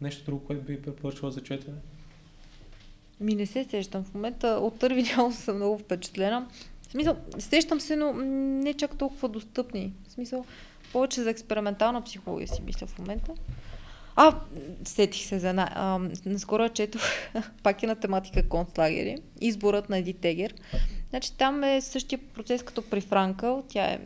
[0.00, 1.76] Нещо друго, което би препоръчала за четене?
[3.20, 4.04] Ми не се сещам.
[4.04, 6.46] В момента от Търви съм много впечатлена.
[6.88, 8.12] В смисъл, сещам се, но
[8.62, 9.92] не чак толкова достъпни.
[10.08, 10.44] В смисъл,
[10.92, 13.32] повече за експериментална психология си мисля в момента.
[14.16, 14.40] А,
[14.84, 15.98] сетих се за една.
[16.26, 17.02] Наскоро четох
[17.62, 19.16] пак е на тематика концлагери.
[19.40, 20.54] Изборът на Еди Тегер.
[21.10, 23.64] Значи там е същия процес като при Франкъл.
[23.68, 23.98] Тя е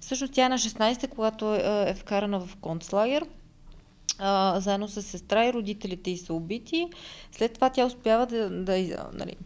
[0.00, 3.26] Всъщност тя е на 16 когато е, е вкарана в концлагер.
[4.18, 6.88] А, заедно с сестра и родителите й са убити.
[7.32, 9.36] След това тя успява да, да, нали,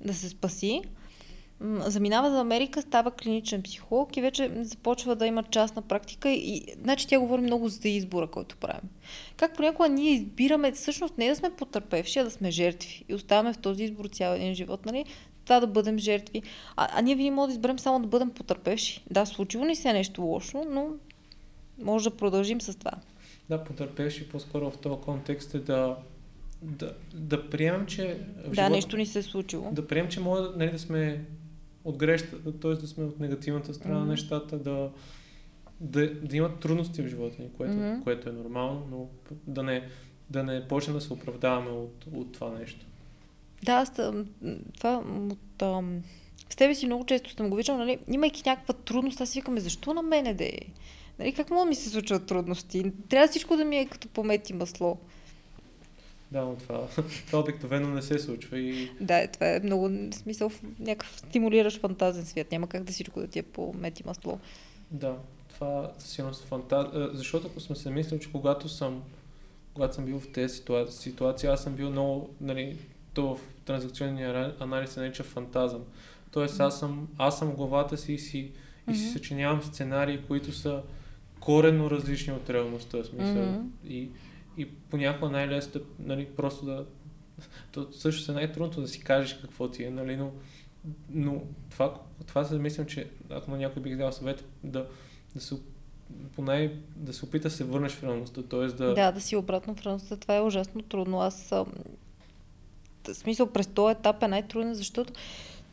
[0.00, 0.82] да се спаси
[1.60, 7.06] заминава за Америка, става клиничен психолог и вече започва да има частна практика и, значи
[7.08, 8.90] тя говори много за избора, който правим.
[9.36, 13.52] Как понякога ние избираме всъщност не да сме потърпевши, а да сме жертви и оставаме
[13.52, 15.04] в този избор цял един живот, нали?
[15.44, 16.42] Това да бъдем жертви.
[16.76, 19.04] А, а ние винаги можем да изберем само да бъдем потърпевши.
[19.10, 20.88] Да, случило ни се нещо лошо, но
[21.82, 22.92] може да продължим с това.
[23.48, 25.96] Да, потърпевши по-скоро в този контекст е да
[26.62, 28.20] да, да приемем, че...
[28.46, 29.70] Да, живот, нещо ни се е случило.
[29.72, 31.24] Да приемем, че може нали, да сме
[31.88, 32.70] от грешката, т.е.
[32.70, 34.04] да сме от негативната страна mm-hmm.
[34.04, 34.90] на нещата, да,
[35.80, 38.02] да, да имат трудности в живота ни, което, mm-hmm.
[38.02, 39.08] което е нормално, но
[39.46, 39.88] да не,
[40.30, 42.86] да не почнем да се оправдаваме от, от това нещо.
[43.62, 43.92] Да, аз
[44.74, 46.02] това от, ам,
[46.50, 49.60] с тебе си много често съм го виждал, нали, имайки някаква трудност, аз си викаме,
[49.60, 50.60] защо на мене да е?
[51.18, 52.92] Нали, как мога да ми се случват трудности?
[53.08, 54.98] Трябва всичко да ми е като помети масло.
[56.32, 56.86] Да, но това,
[57.26, 58.58] това обикновено не се случва.
[58.58, 58.90] И...
[59.00, 62.52] Да, това е много смисъл, някакъв стимулираш фантазен свят.
[62.52, 64.38] Няма как да всичко да ти е по мети масло.
[64.90, 65.16] Да,
[65.54, 67.10] това със сигурност фантазия.
[67.12, 69.02] Защото ако сме се мислили, че когато съм,
[69.74, 72.76] когато съм бил в тези ситуации, ситуации аз съм бил много, нали,
[73.14, 75.84] то в транзакционния анализ се нарича фантазъм.
[76.30, 78.50] Тоест аз съм, аз съм главата си и си,
[78.90, 80.82] и си съчинявам сценарии, които са
[81.40, 83.04] коренно различни от реалността.
[83.04, 83.34] Смисъл.
[83.34, 83.88] Mm-hmm.
[83.88, 84.08] И
[84.58, 86.86] и понякога най-лесно нали, просто да...
[87.72, 90.32] То също е най-трудното да си кажеш какво ти е, нали, но,
[91.10, 91.94] но това,
[92.26, 94.86] това се мислям, че ако на някой бих дал съвет, да,
[95.34, 95.54] да се
[96.36, 98.66] поне да се опита да се върнеш в реалността, т.е.
[98.66, 98.94] да...
[98.94, 101.20] Да, да си обратно в реалността, това е ужасно трудно.
[101.20, 101.66] Аз в
[103.14, 105.12] смисъл през този етап е най-труден, защото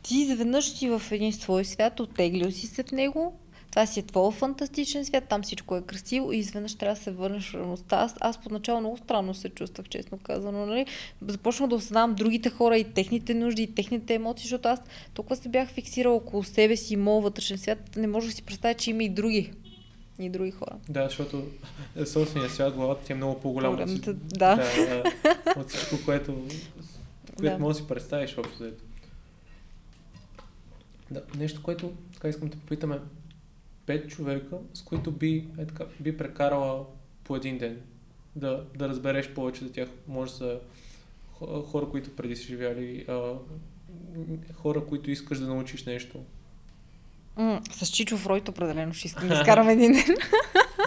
[0.04, 3.40] ти изведнъж си в един свой свят, оттеглил си се в него,
[3.76, 7.12] това си е твой фантастичен свят, там всичко е красиво и изведнъж трябва да се
[7.12, 7.96] върнеш в реалността.
[7.96, 10.66] Аз, аз поначало много странно се чувствах, честно казано.
[10.66, 10.86] Нали?
[11.28, 14.80] Започнах да осъзнавам другите хора и техните нужди, и техните емоции, защото аз
[15.14, 18.44] толкова се бях фиксирала около себе си и моят вътрешен свят, не можех да си
[18.44, 19.54] представя, че има и други
[20.20, 20.76] и други хора.
[20.90, 21.44] Да, защото
[22.06, 24.56] собствения свят, главата ти е много по-голяма от, да.
[24.56, 25.04] Да,
[25.58, 26.48] от всичко, което,
[27.38, 27.60] което да.
[27.60, 28.64] можеш да си представиш общо.
[31.12, 33.00] Да, нещо, което така искам да попитаме
[33.86, 36.86] пет човека, с които би, е така, би прекарала
[37.24, 37.82] по един ден.
[38.36, 39.90] Да, да разбереш повече за тях.
[40.08, 40.60] Може са
[41.66, 43.34] хора, които преди са живяли, а,
[44.54, 46.20] хора, които искаш да научиш нещо.
[47.38, 50.16] Mm, с Чичо Фройд определено ще искам да изкарам един ден.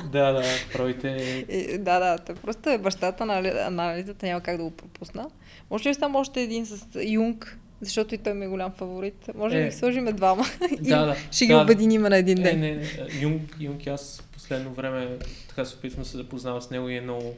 [0.13, 1.79] да, да, Фройд е...
[1.79, 5.31] Да, да, той просто е бащата на анализата, няма как да го пропусна.
[5.71, 7.59] Може ли да още един с Юнг?
[7.83, 9.31] Защото и той ми е голям фаворит.
[9.35, 12.43] Може е, да ги сложим двама и да, да, ще да, ги обединим на един
[12.43, 12.61] ден.
[12.61, 13.20] Не, не, не.
[13.20, 15.18] Юнг, Юнг аз последно време
[15.49, 17.35] така се опитвам да се запознава с него и е много...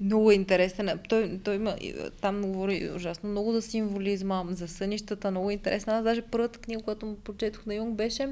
[0.00, 1.00] Много е интересен.
[1.08, 1.76] Той, той има,
[2.20, 5.96] там говори ужасно много за символизма, за сънищата, много интересна.
[5.96, 8.28] Аз даже първата книга, която му прочетох на Юнг беше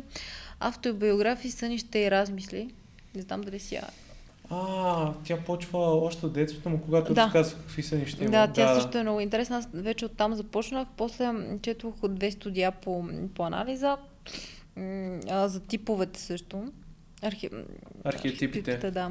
[0.60, 2.68] автобиографии, сънища и размисли.
[3.14, 3.82] Не знам дали си я
[4.51, 7.24] а, тя почва още от детството му, когато да.
[7.24, 8.24] разказах какви са неща.
[8.24, 8.80] Да, тя да.
[8.80, 9.57] също е много интересна.
[9.57, 10.88] Аз вече оттам започнах.
[10.97, 11.32] После
[11.62, 13.97] четох две студия по, по анализа.
[15.30, 16.72] А, за типовете също.
[17.22, 17.51] Архи...
[18.05, 18.90] Архетипите.
[18.90, 19.11] Да.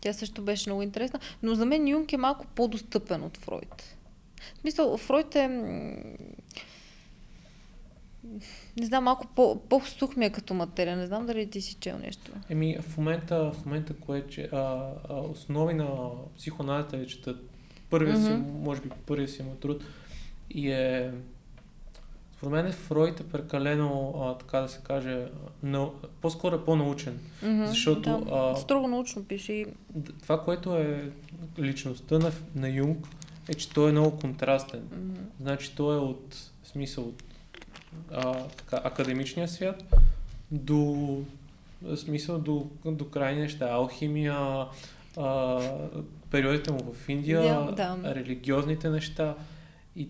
[0.00, 1.20] Тя също беше много интересна.
[1.42, 3.96] Но за мен Юнг е малко по-достъпен от Фройд.
[4.54, 5.48] В смисъл, Фройд е
[8.80, 10.96] не знам, малко по, по-сух ми е като материя.
[10.96, 12.30] Не знам дали ти си чел нещо.
[12.50, 15.88] Еми, в момента, в момента кое, че а, а, основи на
[16.36, 17.50] психоанализата е четат
[17.90, 18.36] първия mm-hmm.
[18.36, 19.84] си, може би първия си му труд
[20.50, 21.12] и е
[22.36, 25.26] според мен Фройд е прекалено, а, така да се каже,
[25.62, 25.88] на,
[26.20, 27.18] по-скоро е по-научен.
[27.44, 28.24] Mm-hmm, защото...
[28.24, 28.30] Да.
[28.32, 29.66] А, Строго научно пише и...
[30.22, 31.10] Това, което е
[31.58, 33.08] личността на, на Юнг,
[33.48, 34.80] е, че той е много контрастен.
[34.80, 35.40] Mm-hmm.
[35.40, 37.22] Значи той е от смисъл от
[38.12, 39.84] а, така, академичния свят
[40.50, 41.18] до
[41.96, 43.68] смисъл до, до крайни неща.
[43.70, 44.66] Алхимия,
[45.16, 45.60] а,
[46.30, 48.14] периодите му в Индия, да, да.
[48.14, 49.34] религиозните неща.
[49.96, 50.08] И...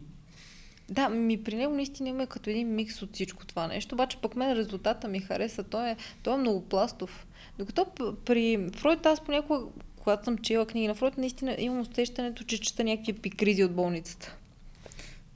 [0.88, 4.36] Да, ми при него наистина има като един микс от всичко това нещо, обаче пък
[4.36, 5.62] мен резултата ми хареса.
[5.62, 7.26] Той е, той е многопластов.
[7.58, 7.86] Докато
[8.24, 9.66] при Фройд аз понякога,
[9.96, 14.36] когато съм чела книги на Фройд, наистина имам усещането, че чета някакви пикризи от болницата.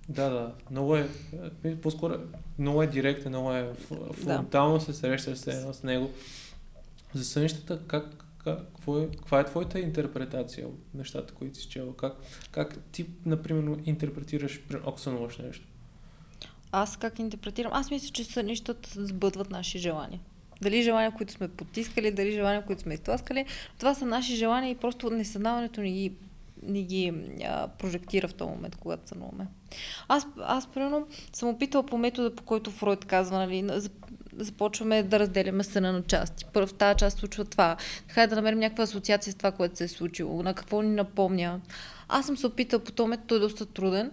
[0.09, 0.53] Да, да.
[0.71, 1.09] Много е,
[1.65, 2.15] е, по-скоро,
[2.59, 3.75] много е директен, много е
[4.13, 4.81] фронтално да.
[4.81, 6.11] се среща с, с него.
[7.15, 11.97] За сънищата, как, как, какво е, каква е твоята интерпретация от нещата, които си чела?
[11.97, 12.17] Как,
[12.51, 15.67] как ти, например, интерпретираш, ако сънуваш нещо?
[16.73, 17.73] Аз как интерпретирам?
[17.75, 20.21] Аз мисля, че сънищата сбъдват наши желания.
[20.63, 23.47] Дали желания, които сме потискали, дали желания, които сме изтласкали.
[23.79, 26.13] Това са наши желания и просто несъзнаването ни ги
[26.63, 27.13] ни ги
[27.45, 29.47] а, прожектира в този момент, когато сънуваме.
[30.09, 33.67] Аз, аз примерно, съм опитала по метода, по който Фройд казва, нали,
[34.37, 36.45] започваме да разделяме съна на части.
[36.53, 37.77] Първо в тази част случва това.
[38.09, 41.61] Хайде да намерим някаква асоциация с това, което се е случило, на какво ни напомня.
[42.09, 44.11] Аз съм се опитала по този метод, той е доста труден,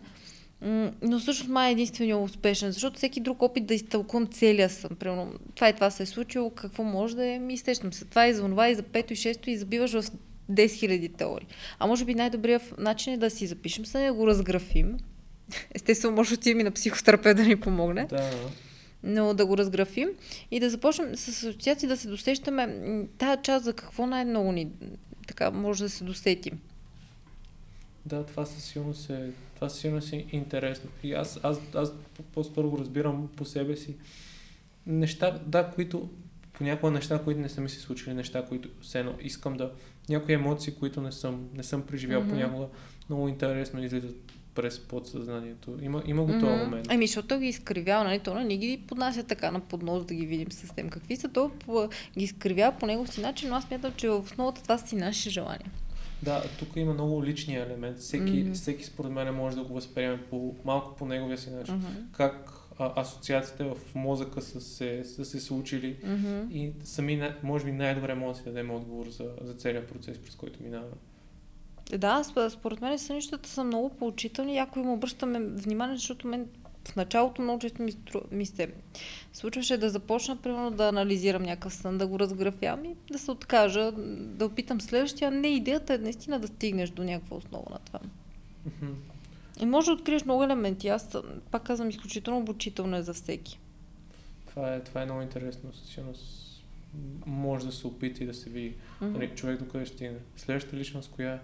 [1.01, 4.95] но всъщност май е единствено успешен, защото всеки друг опит да изтълкувам целия сън.
[4.99, 8.05] Примерно, това и това се е случило, какво може да е, ми изтещам се.
[8.05, 10.11] Това и за това, и за пето, и шесто, и забиваш в
[10.51, 11.47] 10 000 теории.
[11.79, 14.97] А може би най-добрият начин е да си запишем, сега да го разграфим.
[15.75, 18.05] Естествено, може да отидем и на психотерапевт да ни помогне.
[18.05, 18.31] Да.
[19.03, 20.09] Но да го разграфим
[20.51, 22.79] и да започнем с асоциации да се досещаме
[23.17, 24.71] тази част за какво най-много ни
[25.27, 26.59] така може да се досетим.
[28.05, 30.89] Да, това със сигурност е, това със сигурност е интересно.
[31.03, 31.93] И аз, аз, аз
[32.33, 33.95] по-скоро го разбирам по себе си.
[34.87, 36.09] Неща, да, които
[36.53, 39.71] понякога неща, които не са ми се случили, неща, които все едно искам да...
[40.09, 42.29] Някои емоции, които не съм, не съм преживял mm-hmm.
[42.29, 42.65] понякога,
[43.09, 44.15] много интересно излизат
[44.55, 45.77] през подсъзнанието.
[45.81, 46.39] Има, има го mm-hmm.
[46.39, 46.87] този момент.
[46.89, 48.19] Ами, защото ги изкривява, нали?
[48.19, 51.29] То не ги поднася така на поднос да ги видим съвсем какви са.
[51.29, 51.51] То
[52.17, 54.95] ги изкривява по него си начин, но аз мятам, че в основата това са си
[54.95, 55.71] наши желания.
[56.23, 57.97] Да, тук има много личния елемент.
[57.97, 58.53] Всеки, mm-hmm.
[58.53, 61.81] всеки според мен може да го възприеме по, малко по неговия си начин.
[61.81, 62.17] Mm-hmm.
[62.17, 66.51] Как а, асоциациите в мозъка са се, са се случили mm-hmm.
[66.51, 70.35] и сами, може би най-добре може да си дадем отговор за, за целият процес, през
[70.35, 70.95] който минаваме.
[71.97, 74.57] Да, според мен сънищата са много поучителни.
[74.57, 76.47] Ако им обръщаме внимание, защото мен
[76.87, 77.93] в началото много често ми,
[78.31, 78.71] ми се
[79.33, 83.91] случваше да започна, примерно, да анализирам някакъв сън, да го разграфявам и да се откажа,
[84.17, 85.31] да опитам следващия.
[85.31, 87.99] Не, идеята е наистина да стигнеш до някаква основа на това.
[87.99, 89.14] Mm-hmm.
[89.61, 90.87] И може да откриеш много елементи.
[90.87, 91.17] Аз
[91.51, 93.59] пак казвам, изключително обучително е за всеки.
[94.47, 95.73] Това е, това е много интересно.
[95.73, 96.13] Сигурно
[97.25, 99.35] може да се опита и да се види mm-hmm.
[99.35, 100.17] човек до къде ще стигне.
[100.37, 101.39] Следващата личност коя е?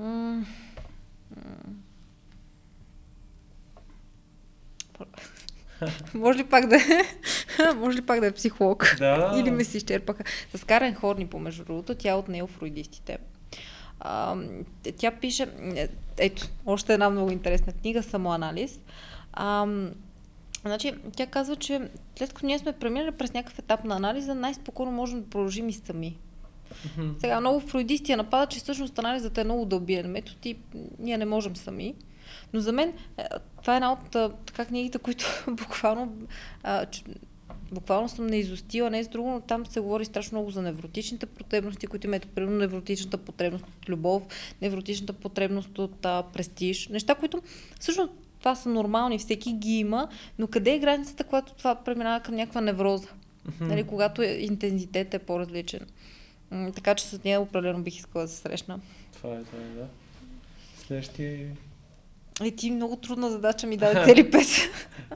[0.00, 0.44] Mm-hmm.
[6.14, 7.04] може ли пак да е,
[7.76, 8.96] може ли пак да е психолог?
[8.98, 9.32] Да.
[9.36, 10.24] Или ме си изчерпаха.
[10.54, 13.18] С Карен Хорни, по между другото, тя е от неофруидистите.
[14.04, 14.36] А,
[14.98, 15.46] тя пише,
[16.18, 18.80] ето, още една много интересна книга, самоанализ.
[19.32, 19.66] А,
[20.64, 21.88] значи, тя казва, че
[22.18, 25.72] след като ние сме преминали през някакъв етап на анализа, най-спокойно можем да продължим и
[25.72, 26.16] сами.
[26.74, 27.20] Mm-hmm.
[27.20, 30.56] Сега много фруидисти я нападат, че всъщност анализът е много дълбиен метод и
[30.98, 31.94] ние не можем сами.
[32.52, 33.24] Но за мен е,
[33.60, 34.10] това е една от
[34.46, 36.12] така книгите, които буквално
[36.62, 36.86] а,
[37.72, 41.86] буквално съм наизустила, не с друго, но там се говори страшно много за невротичните потребности,
[41.86, 44.22] които имат, примерно невротичната потребност от любов,
[44.62, 47.42] невротичната потребност от а, престиж, неща, които
[47.80, 50.08] всъщност това са нормални, всеки ги има,
[50.38, 53.08] но къде е границата, когато това преминава към някаква невроза?
[53.08, 53.60] Mm-hmm.
[53.60, 55.80] Нали, когато е, интензитет е по-различен.
[56.50, 58.80] М- така че с нея определено бих искала да се срещна.
[59.12, 59.86] Това е, това е, да.
[60.86, 61.48] Следващия...
[62.44, 64.46] И ти много трудна задача ми даде цели пет.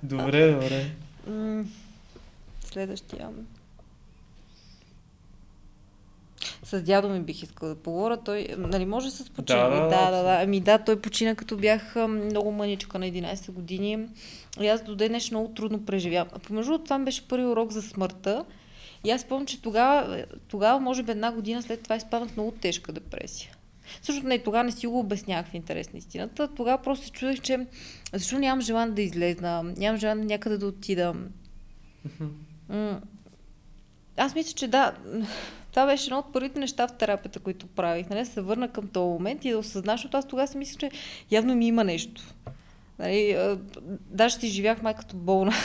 [0.03, 0.91] добре, добре.
[2.79, 3.31] Следващия.
[6.63, 8.17] с дядо ми бих искала да поговоря.
[8.25, 9.69] Той, нали, може с почина.
[9.69, 10.39] Да, да, да, да, да.
[10.43, 14.09] Ами да, той почина като бях много мъничка на 11 години.
[14.61, 16.29] И аз до ден нещо много трудно преживявам.
[16.33, 18.45] А помежду това беше първи урок за смъртта.
[19.05, 22.93] И аз спомням, че тогава, тогава, може би една година след това изпаднах много тежка
[22.93, 23.51] депресия.
[24.03, 26.49] Също не, тогава не си го обяснявах в интерес на истината.
[26.55, 27.67] Тогава просто се чудех, че
[28.13, 31.15] защо нямам желание да излезна, нямам желание някъде да отида.
[34.17, 34.95] Аз мисля, че да,
[35.71, 38.11] това беше едно от първите неща в терапията, които правих.
[38.11, 38.27] Нали?
[38.27, 40.91] се върна към този момент и да осъзнаш, защото аз тогава си мисля, че
[41.31, 42.23] явно ми има нещо.
[42.99, 43.57] Нали,
[44.11, 45.53] даже си живях май като болна.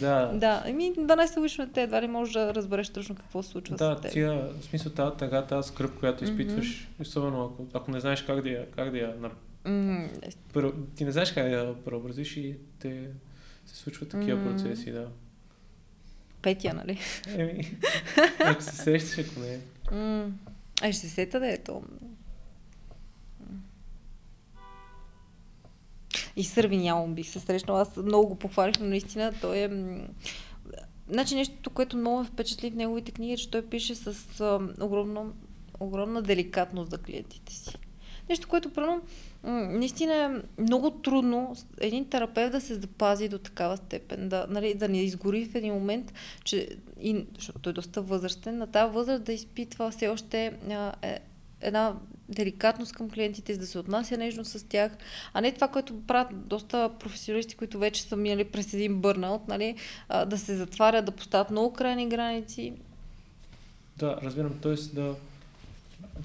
[0.00, 0.32] Да.
[0.34, 3.96] Да, еми 12 годишно те едва ли можеш да разбереш точно какво се случва да,
[3.96, 4.12] с теб.
[4.12, 7.02] тия, в смисъл тази тъга, тази скръп, която изпитваш, mm-hmm.
[7.02, 9.14] особено ако, ако не знаеш как да я, как да я
[9.64, 10.74] mm-hmm.
[10.94, 13.08] ти не знаеш как да я преобразиш и те
[13.66, 14.62] се случват такива mm-hmm.
[14.62, 15.08] процеси, да.
[16.42, 16.98] Петя, нали?
[17.28, 17.76] Еми,
[18.40, 19.58] ако се сещаш, ако не.
[19.84, 20.30] Mm.
[20.82, 21.82] Ай, ще се сета да е то.
[26.36, 27.80] И Сърви нямам бих се срещнала.
[27.80, 29.70] Аз много го похвалих, но наистина той е...
[31.08, 34.84] Значи нещо, което много ме впечатли в неговите книги, е, че той пише с а,
[34.84, 35.32] огромно,
[35.80, 37.78] огромна деликатност за клиентите си.
[38.28, 39.00] Нещо, което прено,
[39.44, 44.88] наистина е много трудно един терапевт да се запази до такава степен, да, нали, да
[44.88, 46.12] не изгори в един момент,
[46.44, 46.68] че,
[47.00, 51.18] и, защото е доста възрастен, на тази възраст да изпитва все още а, е,
[51.60, 51.94] една
[52.28, 54.92] деликатност към клиентите, да се отнася нежно с тях,
[55.32, 59.76] а не това, което правят доста професионалисти, които вече са минали през един бърнаут, нали,
[60.26, 62.72] да се затварят, да поставят много крайни граници.
[63.96, 64.58] Да, разбирам.
[64.62, 65.14] Тоест да,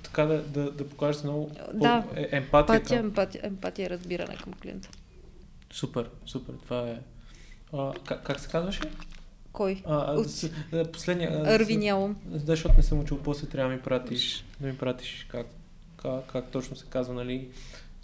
[0.03, 2.37] така да, да, да покажеш много да, е, емпатия.
[2.37, 3.07] Емпатия, към...
[3.07, 4.89] емпатия, емпатия, разбиране към клиента.
[5.73, 6.53] Супер, супер.
[6.63, 6.99] Това е.
[7.73, 8.81] А, как, как се казваше?
[9.51, 9.81] Кой?
[9.85, 10.29] А, От...
[10.31, 10.51] с,
[10.93, 11.43] последния.
[12.25, 15.47] Да, защото не съм учил, после трябва да ми пратиш, да ми пратиш как,
[15.97, 17.49] как, как точно се казва, нали?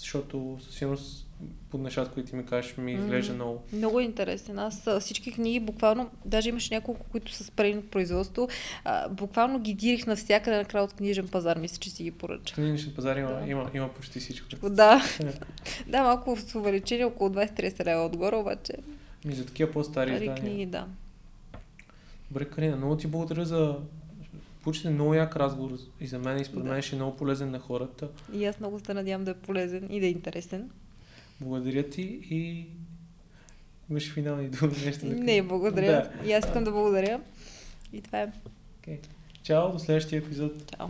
[0.03, 1.27] Защото със сигурност
[1.69, 3.63] под нещата, които ти ми кажеш, ми изглежда много.
[3.73, 4.59] Много е интересен.
[4.59, 8.47] Аз всички книги, буквално, даже имаше няколко, които са спрени от производство,
[8.85, 11.57] а, буквално ги дирих навсякъде на край от книжен пазар.
[11.57, 12.55] Мисля, че си ги поръча.
[12.55, 13.51] Книжен пазар има, да.
[13.51, 14.69] има, има почти всичко.
[14.69, 15.03] Да.
[15.87, 18.73] да, малко с увеличение, около 20-30 лева отгоре, обаче.
[19.25, 20.35] Ми за такива по-стари издания.
[20.35, 20.87] книги, да.
[22.31, 23.75] Добре, Карина, много ти благодаря за
[24.63, 27.59] Получите много як разговор и за мен и според мен ще е много полезен на
[27.59, 28.09] хората.
[28.33, 30.69] И аз много се надявам да е полезен и да е интересен.
[31.41, 32.65] Благодаря ти и
[33.89, 35.91] имаш финални думи нещо да Не, благодаря.
[35.91, 36.29] Да.
[36.29, 37.21] И аз искам да благодаря.
[37.93, 38.31] И това е.
[38.81, 38.99] Okay.
[39.43, 40.75] Чао, до следващия епизод.
[40.77, 40.87] Чао.